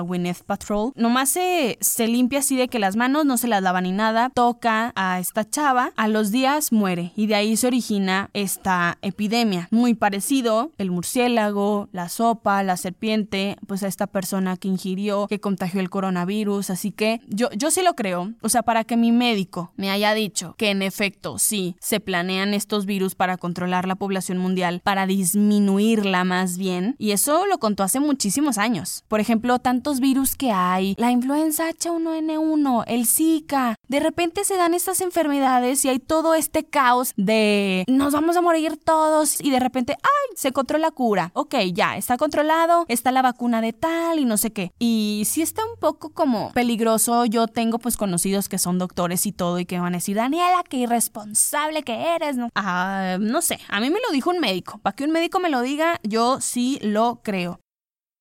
Gwyneth 0.00 0.42
Patrol. 0.44 0.92
Nomás 0.96 1.28
se, 1.28 1.76
se 1.82 2.08
limpia 2.08 2.38
así 2.38 2.56
de 2.56 2.68
que 2.68 2.78
las 2.78 2.96
manos 2.96 3.26
no 3.26 3.36
se 3.36 3.46
las 3.46 3.62
lava 3.62 3.82
ni 3.82 3.92
nada, 3.92 4.30
toca 4.30 4.94
a 4.96 5.20
esta 5.20 5.46
chava, 5.46 5.92
a 5.96 6.08
los 6.08 6.30
días 6.30 6.72
muere 6.72 7.12
y 7.14 7.26
de 7.26 7.34
ahí 7.34 7.58
se 7.58 7.66
origina 7.66 8.30
esta 8.32 8.96
epidemia. 9.02 9.68
Muy 9.70 9.92
parecido, 9.92 10.72
el 10.78 10.90
murciélago, 10.90 11.90
la 11.92 12.08
sopa, 12.08 12.62
la 12.62 12.78
serpiente, 12.78 13.58
pues 13.66 13.82
a 13.82 13.86
esta 13.86 14.06
persona 14.06 14.56
que 14.56 14.68
ingirió, 14.68 15.26
que 15.26 15.40
contagió 15.40 15.82
el 15.82 15.90
coronavirus, 15.90 16.70
así 16.70 16.90
que 16.90 17.20
yo, 17.28 17.50
yo 17.50 17.70
sí 17.70 17.82
lo 17.82 17.94
creo, 17.94 18.32
o 18.40 18.48
sea, 18.48 18.62
para 18.62 18.84
que 18.84 18.96
mi 18.96 19.09
médico 19.12 19.72
me 19.76 19.90
haya 19.90 20.14
dicho 20.14 20.54
que 20.58 20.70
en 20.70 20.82
efecto 20.82 21.38
sí 21.38 21.76
se 21.80 22.00
planean 22.00 22.54
estos 22.54 22.86
virus 22.86 23.14
para 23.14 23.36
controlar 23.36 23.86
la 23.86 23.96
población 23.96 24.38
mundial, 24.38 24.80
para 24.84 25.06
disminuirla 25.06 26.24
más 26.24 26.58
bien, 26.58 26.94
y 26.98 27.12
eso 27.12 27.46
lo 27.46 27.58
contó 27.58 27.82
hace 27.82 28.00
muchísimos 28.00 28.58
años. 28.58 29.04
Por 29.08 29.20
ejemplo, 29.20 29.58
tantos 29.58 30.00
virus 30.00 30.36
que 30.36 30.52
hay, 30.52 30.94
la 30.98 31.10
influenza 31.10 31.68
H1N1, 31.68 32.84
el 32.86 33.06
Zika, 33.06 33.76
de 33.88 34.00
repente 34.00 34.44
se 34.44 34.56
dan 34.56 34.74
estas 34.74 35.00
enfermedades 35.00 35.84
y 35.84 35.88
hay 35.88 35.98
todo 35.98 36.34
este 36.34 36.64
caos 36.64 37.12
de 37.16 37.84
nos 37.88 38.12
vamos 38.12 38.36
a 38.36 38.40
morir 38.40 38.76
todos 38.76 39.40
y 39.40 39.50
de 39.50 39.60
repente, 39.60 39.96
¡ay! 40.02 40.36
Se 40.36 40.48
encontró 40.48 40.78
la 40.78 40.90
cura. 40.90 41.30
Ok, 41.34 41.56
ya, 41.72 41.96
está 41.96 42.16
controlado, 42.16 42.84
está 42.88 43.12
la 43.12 43.22
vacuna 43.22 43.60
de 43.60 43.72
tal 43.72 44.18
y 44.18 44.24
no 44.24 44.36
sé 44.36 44.52
qué. 44.52 44.72
Y 44.78 45.24
si 45.26 45.42
está 45.42 45.62
un 45.64 45.78
poco 45.78 46.10
como 46.10 46.52
peligroso, 46.52 47.24
yo 47.24 47.46
tengo 47.46 47.78
pues 47.78 47.96
conocidos 47.96 48.48
que 48.48 48.58
son 48.58 48.78
doctores 48.78 48.99
y 49.08 49.32
todo 49.32 49.58
y 49.58 49.64
que 49.64 49.80
van 49.80 49.94
a 49.94 49.96
decir, 49.96 50.16
Daniela, 50.16 50.62
qué 50.68 50.78
irresponsable 50.78 51.82
que 51.82 52.14
eres, 52.14 52.36
¿no? 52.36 52.50
Ah, 52.54 53.16
no 53.18 53.40
sé, 53.40 53.58
a 53.68 53.80
mí 53.80 53.88
me 53.88 53.98
lo 54.06 54.12
dijo 54.12 54.30
un 54.30 54.40
médico. 54.40 54.78
Para 54.82 54.94
que 54.94 55.04
un 55.04 55.10
médico 55.10 55.40
me 55.40 55.48
lo 55.48 55.62
diga, 55.62 55.98
yo 56.02 56.40
sí 56.40 56.78
lo 56.82 57.20
creo. 57.22 57.60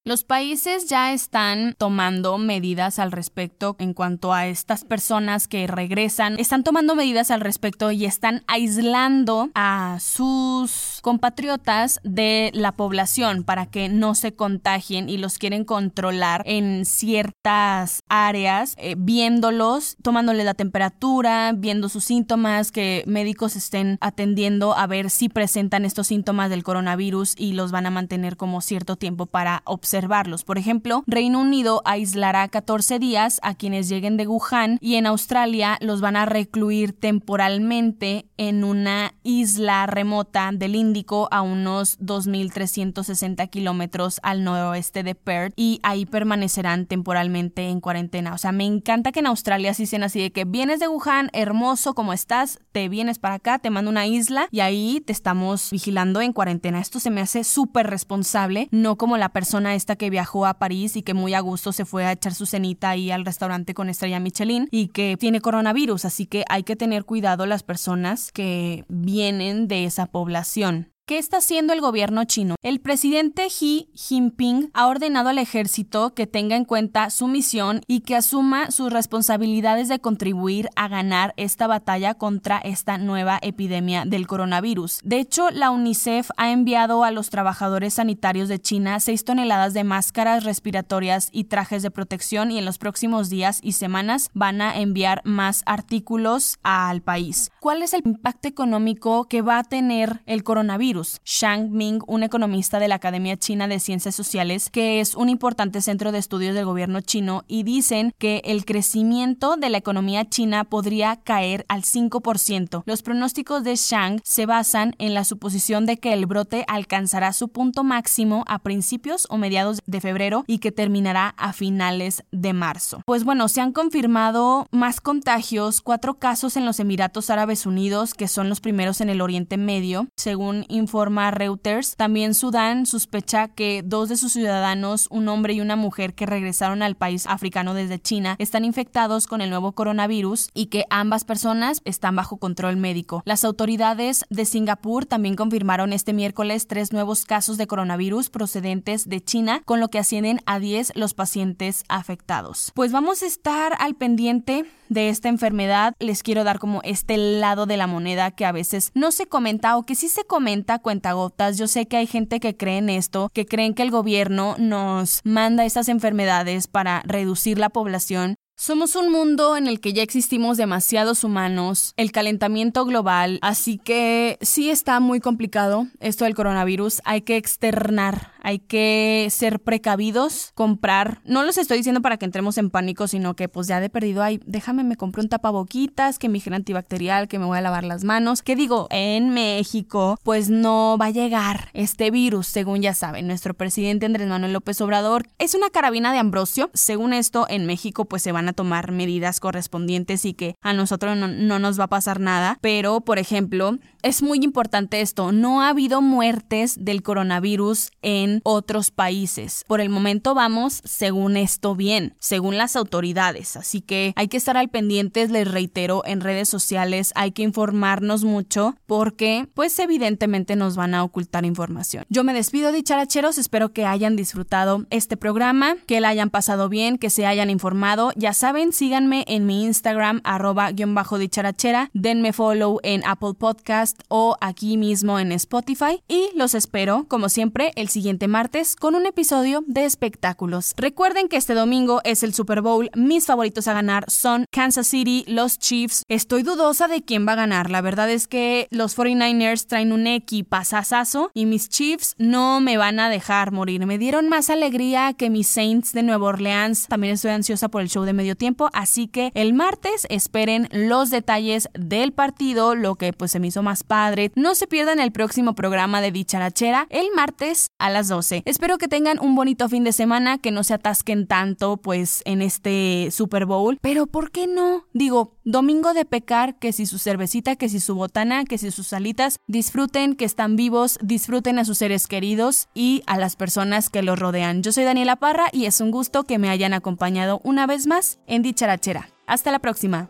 Los 0.10 0.24
países 0.24 0.89
ya 0.89 1.13
están 1.13 1.76
tomando 1.78 2.39
medidas 2.39 2.98
al 2.98 3.12
respecto 3.12 3.76
en 3.78 3.93
cuanto 3.93 4.34
a 4.34 4.48
estas 4.48 4.84
personas 4.84 5.48
que 5.48 5.67
regresan. 5.67 6.39
Están 6.39 6.63
tomando 6.63 6.95
medidas 6.95 7.30
al 7.30 7.41
respecto 7.41 7.91
y 7.91 8.06
están 8.06 8.43
aislando 8.48 9.52
a 9.54 10.00
sus 10.00 10.98
compatriotas 11.04 12.00
de 12.04 12.50
la 12.56 12.72
población 12.72 13.43
para 13.43 13.67
que 13.67 13.88
no 13.88 14.15
se 14.15 14.34
contagien 14.34 15.10
y 15.10 15.19
los 15.19 15.38
quieren 15.38 15.63
controlar 15.63 16.41
en 16.48 16.86
ciertas 16.86 18.02
áreas, 18.10 18.74
eh, 18.80 18.95
viéndolos, 18.98 19.95
tomándole 20.02 20.43
la 20.43 20.56
temperatura, 20.56 21.54
viendo 21.56 21.88
sus 21.88 22.04
síntomas, 22.04 22.72
que 22.72 23.04
médicos 23.06 23.56
estén 23.56 24.00
atendiendo 24.02 24.76
a 24.76 24.88
ver 24.88 25.12
si 25.12 25.30
presentan 25.30 25.86
estos 25.86 26.08
síntomas 26.08 26.50
del 26.50 26.63
coronavirus 26.63 27.36
y 27.38 27.54
los 27.54 27.72
van 27.72 27.86
a 27.86 27.91
mantener 27.91 28.38
como 28.38 28.62
cierto 28.62 28.95
tiempo 28.95 29.28
para 29.28 29.62
observar 29.65 29.99
Por 30.46 30.58
ejemplo, 30.58 31.04
Reino 31.08 31.40
Unido 31.40 31.82
aislará 31.86 32.48
14 32.48 33.00
días 33.00 33.40
a 33.44 33.54
quienes 33.54 33.90
lleguen 33.90 34.18
de 34.18 34.28
Wuhan 34.28 34.78
y 34.82 34.96
en 34.96 35.06
Australia 35.06 35.78
los 35.82 36.00
van 36.00 36.16
a 36.16 36.26
recluir 36.26 36.94
temporalmente 36.94 38.26
en 38.38 38.64
una 38.64 39.14
isla 39.24 39.86
remota 39.88 40.52
del 40.54 40.76
Índico 40.76 41.28
a 41.32 41.42
unos 41.42 42.00
2.360 42.00 43.50
kilómetros 43.50 44.20
al 44.24 44.44
noroeste 44.44 45.04
de 45.04 45.16
Perth 45.16 45.54
y 45.56 45.80
ahí 45.84 46.06
permanecerán 46.06 46.86
temporalmente 46.86 47.68
en 47.68 47.82
cuarentena. 47.82 48.34
O 48.34 48.38
sea, 48.38 48.52
me 48.52 48.66
encanta 48.66 49.12
que 49.12 49.20
en 49.20 49.28
Australia 49.28 49.74
sí 49.74 49.86
sean 49.86 50.04
así 50.04 50.22
de 50.22 50.32
que 50.32 50.46
vienes 50.46 50.80
de 50.80 50.88
Wuhan, 50.88 51.30
hermoso 51.34 51.94
como 51.94 52.14
estás, 52.14 52.60
te 52.72 52.88
vienes 52.90 53.20
para 53.20 53.36
acá, 53.36 53.60
te 53.60 53.70
mando 53.70 53.92
una 53.92 54.08
isla 54.08 54.48
y 54.52 54.62
ahí 54.62 55.02
te 55.06 55.12
estamos 55.12 55.70
vigilando 55.72 56.22
en 56.22 56.34
cuarentena. 56.34 56.80
Esto 56.80 57.00
se 57.00 57.10
me 57.10 57.22
hace 57.22 57.44
súper 57.44 57.88
responsable, 57.88 58.70
no 58.72 58.98
como 58.98 59.18
la 59.18 59.30
persona 59.30 59.76
esta 59.80 59.96
que 59.96 60.10
viajó 60.10 60.46
a 60.46 60.60
París 60.60 60.96
y 60.96 61.02
que 61.02 61.13
muy 61.13 61.34
a 61.34 61.39
gusto 61.39 61.72
se 61.72 61.86
fue 61.86 62.06
a 62.06 62.12
echar 62.12 62.34
su 62.34 62.46
cenita 62.46 62.89
ahí 62.89 63.10
al 63.12 63.26
restaurante 63.26 63.74
con 63.74 63.89
estrella 63.89 64.20
Michelin 64.20 64.68
y 64.72 64.89
que 64.89 65.15
tiene 65.18 65.42
coronavirus, 65.42 66.06
así 66.06 66.26
que 66.26 66.44
hay 66.50 66.63
que 66.63 66.76
tener 66.76 67.06
cuidado 67.06 67.46
las 67.46 67.63
personas 67.63 68.32
que 68.32 68.84
vienen 68.89 69.68
de 69.68 69.86
esa 69.86 70.06
población. 70.06 70.92
¿Qué 71.10 71.17
está 71.17 71.38
haciendo 71.38 71.74
el 71.74 71.82
gobierno 71.82 72.24
chino? 72.26 72.54
El 72.62 72.82
presidente 72.82 73.48
Xi 73.48 73.89
Jinping 73.95 74.69
ha 74.76 74.86
ordenado 74.86 75.30
al 75.30 75.39
ejército 75.39 76.13
que 76.13 76.28
tenga 76.28 76.56
en 76.56 76.65
cuenta 76.65 77.10
su 77.10 77.28
misión 77.28 77.82
y 77.88 78.02
que 78.02 78.15
asuma 78.15 78.69
sus 78.69 78.93
responsabilidades 78.93 79.88
de 79.88 79.98
contribuir 79.98 80.69
a 80.76 80.88
ganar 80.88 81.34
esta 81.36 81.65
batalla 81.65 82.13
contra 82.13 82.60
esta 82.60 83.00
nueva 83.00 83.39
epidemia 83.41 84.06
del 84.06 84.28
coronavirus. 84.28 85.00
De 85.04 85.19
hecho, 85.19 85.50
la 85.50 85.72
UNICEF 85.72 86.30
ha 86.38 86.52
enviado 86.52 87.04
a 87.04 87.10
los 87.10 87.32
trabajadores 87.32 87.95
sanitarios 87.95 88.48
de 88.48 88.62
China 88.62 89.00
6 89.00 89.26
toneladas 89.26 89.74
de 89.74 89.84
máscaras 89.84 90.43
respiratorias 90.43 91.30
y 91.32 91.45
trajes 91.45 91.82
de 91.82 91.89
protección 91.89 92.52
y 92.52 92.60
en 92.60 92.65
los 92.65 92.78
próximos 92.78 93.32
días 93.32 93.62
y 93.63 93.72
semanas 93.72 94.30
van 94.36 94.62
a 94.62 94.80
enviar 94.80 95.24
más 95.26 95.63
artículos 95.65 96.60
al 96.62 97.02
país. 97.02 97.50
¿Cuál 97.60 97.82
es 97.82 97.95
el 97.95 98.04
impacto 98.06 98.48
económico 98.48 99.28
que 99.28 99.41
va 99.41 99.58
a 99.58 99.63
tener 99.63 100.22
el 100.28 100.43
coronavirus? 100.43 100.99
Shang 101.26 101.72
Ming, 101.72 102.02
un 102.08 102.24
economista 102.24 102.80
de 102.80 102.88
la 102.88 102.96
Academia 102.96 103.38
China 103.38 103.68
de 103.68 103.80
Ciencias 103.80 104.16
Sociales, 104.16 104.70
que 104.70 105.00
es 105.00 105.16
un 105.16 105.30
importante 105.30 105.82
centro 105.82 106.12
de 106.12 106.20
estudios 106.20 106.56
del 106.56 106.66
gobierno 106.66 107.02
chino, 107.02 107.44
y 107.48 107.64
dicen 107.64 108.12
que 108.18 108.42
el 108.46 108.66
crecimiento 108.66 109.58
de 109.58 109.70
la 109.70 109.78
economía 109.78 110.28
china 110.28 110.64
podría 110.64 111.18
caer 111.18 111.66
al 111.70 111.84
5%. 111.84 112.84
Los 112.86 113.02
pronósticos 113.02 113.64
de 113.64 113.76
Shang 113.76 114.20
se 114.24 114.46
basan 114.46 114.96
en 114.98 115.14
la 115.14 115.24
suposición 115.24 115.86
de 115.86 115.98
que 115.98 116.14
el 116.14 116.26
brote 116.26 116.66
alcanzará 116.68 117.34
su 117.34 117.50
punto 117.50 117.84
máximo 117.84 118.44
a 118.48 118.60
principios 118.60 119.28
o 119.30 119.38
mediados 119.38 119.80
de 119.86 120.02
febrero 120.02 120.44
y 120.48 120.60
que 120.60 120.72
terminará 120.72 121.36
a 121.38 121.54
finales 121.54 122.24
de 122.32 122.54
marzo. 122.54 123.02
Pues 123.06 123.24
bueno, 123.24 123.48
se 123.48 123.62
han 123.62 123.72
confirmado 123.72 124.68
más 124.72 125.02
contagios, 125.02 125.82
cuatro 125.82 126.20
casos 126.20 126.58
en 126.58 126.66
los 126.66 126.80
Emiratos 126.80 127.30
Árabes 127.30 127.66
Unidos, 127.66 128.14
que 128.14 128.28
son 128.28 128.50
los 128.50 128.62
primeros 128.62 129.02
en 129.02 129.10
el 129.10 129.22
Oriente 129.22 129.58
Medio, 129.58 130.08
según 130.16 130.66
informa 130.89 131.30
Reuters. 131.30 131.95
También 131.95 132.34
Sudán 132.34 132.88
sospecha 132.88 133.47
que 133.47 133.84
dos 133.86 134.10
de 134.10 134.17
sus 134.17 134.34
ciudadanos, 134.34 135.06
un 135.12 135.28
hombre 135.28 135.54
y 135.54 135.62
una 135.62 135.75
mujer 135.75 136.15
que 136.15 136.25
regresaron 136.25 136.82
al 136.82 136.95
país 136.95 137.28
africano 137.28 137.75
desde 137.75 137.99
China, 137.99 138.36
están 138.39 138.65
infectados 138.65 139.28
con 139.28 139.41
el 139.41 139.52
nuevo 139.52 139.73
coronavirus 139.73 140.49
y 140.56 140.65
que 140.65 140.86
ambas 140.89 141.25
personas 141.25 141.84
están 141.86 142.15
bajo 142.15 142.38
control 142.38 142.78
médico. 142.78 143.21
Las 143.25 143.43
autoridades 143.43 144.25
de 144.32 144.45
Singapur 144.45 145.06
también 145.06 145.36
confirmaron 145.36 145.93
este 145.93 146.12
miércoles 146.12 146.65
tres 146.65 146.91
nuevos 146.91 147.25
casos 147.25 147.60
de 147.60 147.67
coronavirus 147.67 148.32
procedentes 148.32 149.08
de 149.08 149.23
China, 149.23 149.62
con 149.65 149.80
lo 149.80 149.89
que 149.89 149.99
ascienden 149.99 150.41
a 150.47 150.58
10 150.60 150.93
los 150.95 151.13
pacientes 151.13 151.84
afectados. 151.88 152.71
Pues 152.73 152.91
vamos 152.91 153.21
a 153.21 153.28
estar 153.28 153.73
al 153.78 153.93
pendiente 153.93 154.65
de 154.89 155.10
esta 155.10 155.30
enfermedad. 155.30 155.93
Les 155.99 156.23
quiero 156.23 156.43
dar 156.43 156.60
como 156.60 156.82
este 156.84 157.17
lado 157.17 157.65
de 157.65 157.78
la 157.78 157.88
moneda 157.88 158.32
que 158.32 158.45
a 158.45 158.52
veces 158.52 158.91
no 158.93 159.12
se 159.12 159.28
comenta 159.28 159.78
o 159.78 159.86
que 159.86 159.95
sí 159.95 160.10
se 160.10 160.25
comenta 160.25 160.80
cuentagotas. 160.80 161.58
Yo 161.58 161.67
sé 161.67 161.88
que 161.88 161.97
hay 161.97 162.08
gente 162.08 162.39
que 162.39 162.58
cree 162.58 162.80
en 162.80 162.89
esto, 162.89 163.30
que 163.34 163.45
creen 163.45 163.73
que 163.73 163.84
el 163.84 163.91
gobierno 163.91 164.56
nos 164.58 165.21
manda 165.23 165.65
estas 165.65 165.88
enfermedades 165.88 166.67
para 166.67 167.02
reducir 167.06 167.58
la 167.58 167.69
población. 167.69 168.36
Somos 168.62 168.97
un 168.97 169.10
mundo 169.10 169.56
en 169.56 169.67
el 169.67 169.80
que 169.80 169.93
ya 169.93 170.04
existimos 170.04 170.58
demasiados 170.58 171.23
humanos, 171.23 171.93
el 171.95 172.12
calentamiento 172.12 172.84
global, 172.84 173.39
así 173.41 173.78
que 173.78 174.38
sí 174.41 174.69
está 174.69 174.99
muy 174.99 175.21
complicado 175.21 175.88
esto 176.02 176.25
del 176.25 176.36
coronavirus. 176.36 177.02
Hay 177.06 177.21
que 177.21 177.38
externar 177.38 178.34
hay 178.41 178.60
que 178.60 179.28
ser 179.32 179.60
precavidos, 179.60 180.52
comprar. 180.56 181.21
No 181.25 181.43
los 181.43 181.58
estoy 181.58 181.78
diciendo 181.78 182.02
para 182.02 182.17
que 182.17 182.25
entremos 182.25 182.58
en 182.58 182.69
pánico, 182.69 183.08
sino 183.08 183.36
que 183.36 183.49
pues 183.49 183.67
ya 183.67 183.80
de 183.80 183.89
perdido, 183.89 184.23
ay, 184.23 184.39
déjame, 184.45 184.84
me 184.84 184.95
compro 184.95 185.21
un 185.21 185.30
tapaboquitas, 185.30 186.19
que 186.19 186.30
mi 186.30 186.39
gel 186.39 186.54
antibacterial, 186.54 187.28
que 187.28 187.39
me 187.39 187.45
voy 187.45 187.58
a 187.58 187.62
lavar 187.62 187.84
las 187.84 188.04
manos. 188.04 188.41
Que 188.41 188.56
digo, 188.56 188.88
en 188.89 189.30
México, 189.30 190.17
pues 190.23 190.49
no 190.49 190.97
va 190.99 191.08
a 191.08 191.12
llegar 191.12 191.69
este 191.73 192.12
virus, 192.12 192.47
según 192.47 192.82
ya 192.82 192.93
saben. 192.93 193.28
Nuestro 193.28 193.54
presidente 193.54 194.06
Andrés 194.06 194.28
Manuel 194.28 194.54
López 194.54 194.80
Obrador 194.82 195.28
es 195.38 195.56
una 195.56 195.69
carabina 195.69 196.12
de 196.12 196.19
Ambrosio. 196.19 196.69
Según 196.73 197.13
esto, 197.13 197.45
en 197.49 197.65
México, 197.65 198.06
pues 198.06 198.21
se 198.21 198.32
van 198.32 198.49
a 198.49 198.54
tomar 198.54 198.91
medidas 198.91 199.39
correspondientes 199.39 200.25
y 200.25 200.34
que 200.34 200.56
a 200.62 200.73
nosotros 200.73 201.17
no, 201.17 201.28
no 201.28 201.60
nos 201.60 201.80
va 201.80 201.86
a 201.86 201.88
pasar 201.88 202.19
nada. 202.19 202.58
Pero, 202.62 203.02
por 203.02 203.19
ejemplo, 203.19 203.78
es 204.02 204.21
muy 204.23 204.39
importante 204.43 205.02
esto. 205.02 205.32
No 205.32 205.62
ha 205.62 205.69
habido 205.69 206.02
muertes 206.02 206.84
del 206.84 207.04
coronavirus 207.04 207.91
en 208.02 208.38
otros 208.43 208.91
países. 208.91 209.63
Por 209.67 209.82
el 209.82 209.89
momento 209.89 210.34
vamos, 210.34 210.82
según 210.84 211.38
esto, 211.38 211.75
bien, 211.75 212.15
según 212.19 212.58
las 212.58 212.75
autoridades. 212.75 213.56
Así 213.56 213.82
que 213.82 214.13
hay 214.15 214.28
que 214.28 214.38
estar 214.38 214.58
al 214.58 214.69
pendientes, 214.69 215.30
les 215.30 215.49
reitero, 215.49 216.04
en 216.06 216.21
redes 216.21 216.49
sociales 216.49 217.12
hay 217.15 217.32
que 217.32 217.43
informarnos 217.43 218.23
mucho 218.23 218.75
porque, 218.86 219.47
pues 219.54 219.78
evidentemente 219.80 220.56
nos 220.56 220.75
van 220.75 220.93
a 220.93 221.04
ocultar 221.04 221.45
información. 221.45 222.06
Yo 222.10 222.23
me 222.23 222.34
despido 222.34 222.71
de 222.71 222.84
characheros, 222.84 223.38
espero 223.38 223.73
que 223.73 223.86
hayan 223.86 224.15
disfrutado 224.15 224.86
este 224.89 225.17
programa, 225.17 225.75
que 225.86 226.02
la 226.02 226.10
hayan 226.10 226.30
pasado 226.30 226.69
bien, 226.69 226.97
que 226.97 227.10
se 227.10 227.25
hayan 227.25 227.49
informado. 227.49 228.12
Ya 228.15 228.34
saben, 228.34 228.73
síganme 228.73 229.25
en 229.28 229.45
mi 229.45 229.63
Instagram, 229.63 230.21
arroba 230.23 230.71
guion 230.71 230.95
bajo 230.95 231.17
dicharachera, 231.17 231.89
denme 231.93 232.34
follow 232.34 232.80
en 232.84 233.06
Apple 233.06 233.34
Podcast 233.38 234.02
o 234.08 234.38
aquí 234.41 234.78
mismo 234.78 235.19
en 235.19 235.32
Spotify 235.32 236.04
y 236.08 236.30
los 236.36 236.54
espero, 236.54 237.06
como 237.08 237.30
siempre, 237.30 237.71
el 237.75 237.89
siguiente 237.89 238.18
martes 238.27 238.75
con 238.75 238.95
un 238.95 239.05
episodio 239.05 239.63
de 239.67 239.86
espectáculos. 239.86 240.73
Recuerden 240.77 241.27
que 241.27 241.38
este 241.38 241.53
domingo 241.53 242.01
es 242.03 242.23
el 242.23 242.34
Super 242.34 242.62
Bowl. 242.62 242.89
Mis 242.95 243.25
favoritos 243.25 243.67
a 243.67 243.73
ganar 243.73 244.10
son 244.10 244.45
Kansas 244.51 244.88
City, 244.88 245.23
los 245.27 245.60
Chiefs. 245.60 246.03
Estoy 246.08 246.43
dudosa 246.43 246.88
de 246.88 247.01
quién 247.01 247.27
va 247.27 247.34
a 247.34 247.38
ganar. 247.38 247.69
La 247.69 247.82
verdad 247.82 248.10
es 248.10 248.27
que 248.27 248.67
los 248.71 248.97
49ers 248.97 249.67
traen 249.67 249.91
un 249.91 250.08
equipazazazo 250.08 251.32
y 251.34 251.45
mis 251.45 251.69
Chiefs 251.69 252.15
no 252.17 252.60
me 252.60 252.77
van 252.77 252.99
a 252.99 253.10
dejar 253.10 253.51
morir. 253.51 253.86
Me 253.86 253.97
dieron 253.97 254.29
más 254.29 254.49
alegría 254.49 255.13
que 255.13 255.29
mis 255.29 255.47
Saints 255.47 255.93
de 255.93 256.03
Nueva 256.03 256.27
Orleans. 256.27 256.88
También 256.88 257.13
estoy 257.13 257.32
ansiosa 257.32 257.69
por 257.69 257.82
el 257.82 257.89
show 257.89 258.03
de 258.03 258.13
medio 258.13 258.36
tiempo, 258.36 258.69
así 258.73 259.08
que 259.08 259.32
el 259.34 259.53
martes 259.53 260.05
esperen 260.10 260.67
los 260.71 261.10
detalles 261.10 261.69
del 261.73 262.12
partido, 262.12 262.75
lo 262.75 262.95
que 262.95 263.13
pues 263.13 263.32
se 263.32 263.39
me 263.39 263.47
hizo 263.47 263.63
más 263.63 263.84
padre. 263.84 264.32
No 264.36 264.55
se 264.55 264.67
pierdan 264.67 264.99
el 264.99 265.12
próximo 265.12 265.55
programa 265.55 266.01
de 266.01 266.12
Dicharachera 266.12 266.88
el 266.89 267.08
martes 267.15 267.71
a 267.79 267.89
las 267.89 268.09
12. 268.10 268.43
Espero 268.45 268.78
que 268.78 268.88
tengan 268.88 269.19
un 269.19 269.36
bonito 269.36 269.69
fin 269.69 269.84
de 269.84 269.93
semana, 269.93 270.38
que 270.38 270.52
no 270.52 270.63
se 270.63 270.74
atasquen 270.74 271.28
tanto 271.28 271.78
pues 271.78 272.22
en 272.26 272.41
este 272.41 273.10
Super 273.12 273.45
Bowl, 273.45 273.78
pero 273.82 274.08
¿por 274.08 274.32
qué 274.32 274.48
no? 274.48 274.86
Digo, 274.93 275.38
domingo 275.43 275.93
de 275.93 276.06
pecar, 276.06 276.60
que 276.60 276.74
si 276.74 276.86
su 276.86 277.00
cervecita, 277.00 277.56
que 277.56 277.69
si 277.69 277.80
su 277.80 277.95
botana, 277.95 278.43
que 278.43 278.58
si 278.58 278.72
sus 278.72 278.88
salitas, 278.88 279.38
disfruten 279.48 280.15
que 280.15 280.26
están 280.26 280.56
vivos, 280.56 281.00
disfruten 281.02 281.60
a 281.60 281.65
sus 281.65 281.78
seres 281.78 282.08
queridos 282.08 282.67
y 282.74 283.04
a 283.06 283.17
las 283.17 283.36
personas 283.36 283.89
que 283.89 284.04
los 284.04 284.19
rodean. 284.19 284.63
Yo 284.63 284.72
soy 284.72 284.84
Daniela 284.84 285.15
Parra 285.15 285.45
y 285.52 285.65
es 285.65 285.80
un 285.82 285.91
gusto 285.91 286.24
que 286.24 286.38
me 286.38 286.50
hayan 286.50 286.74
acompañado 286.74 287.39
una 287.43 287.67
vez 287.67 287.88
más 287.88 288.19
en 288.28 288.41
Dicharachera. 288.41 289.10
Hasta 289.26 289.52
la 289.52 289.60
próxima. 289.60 290.10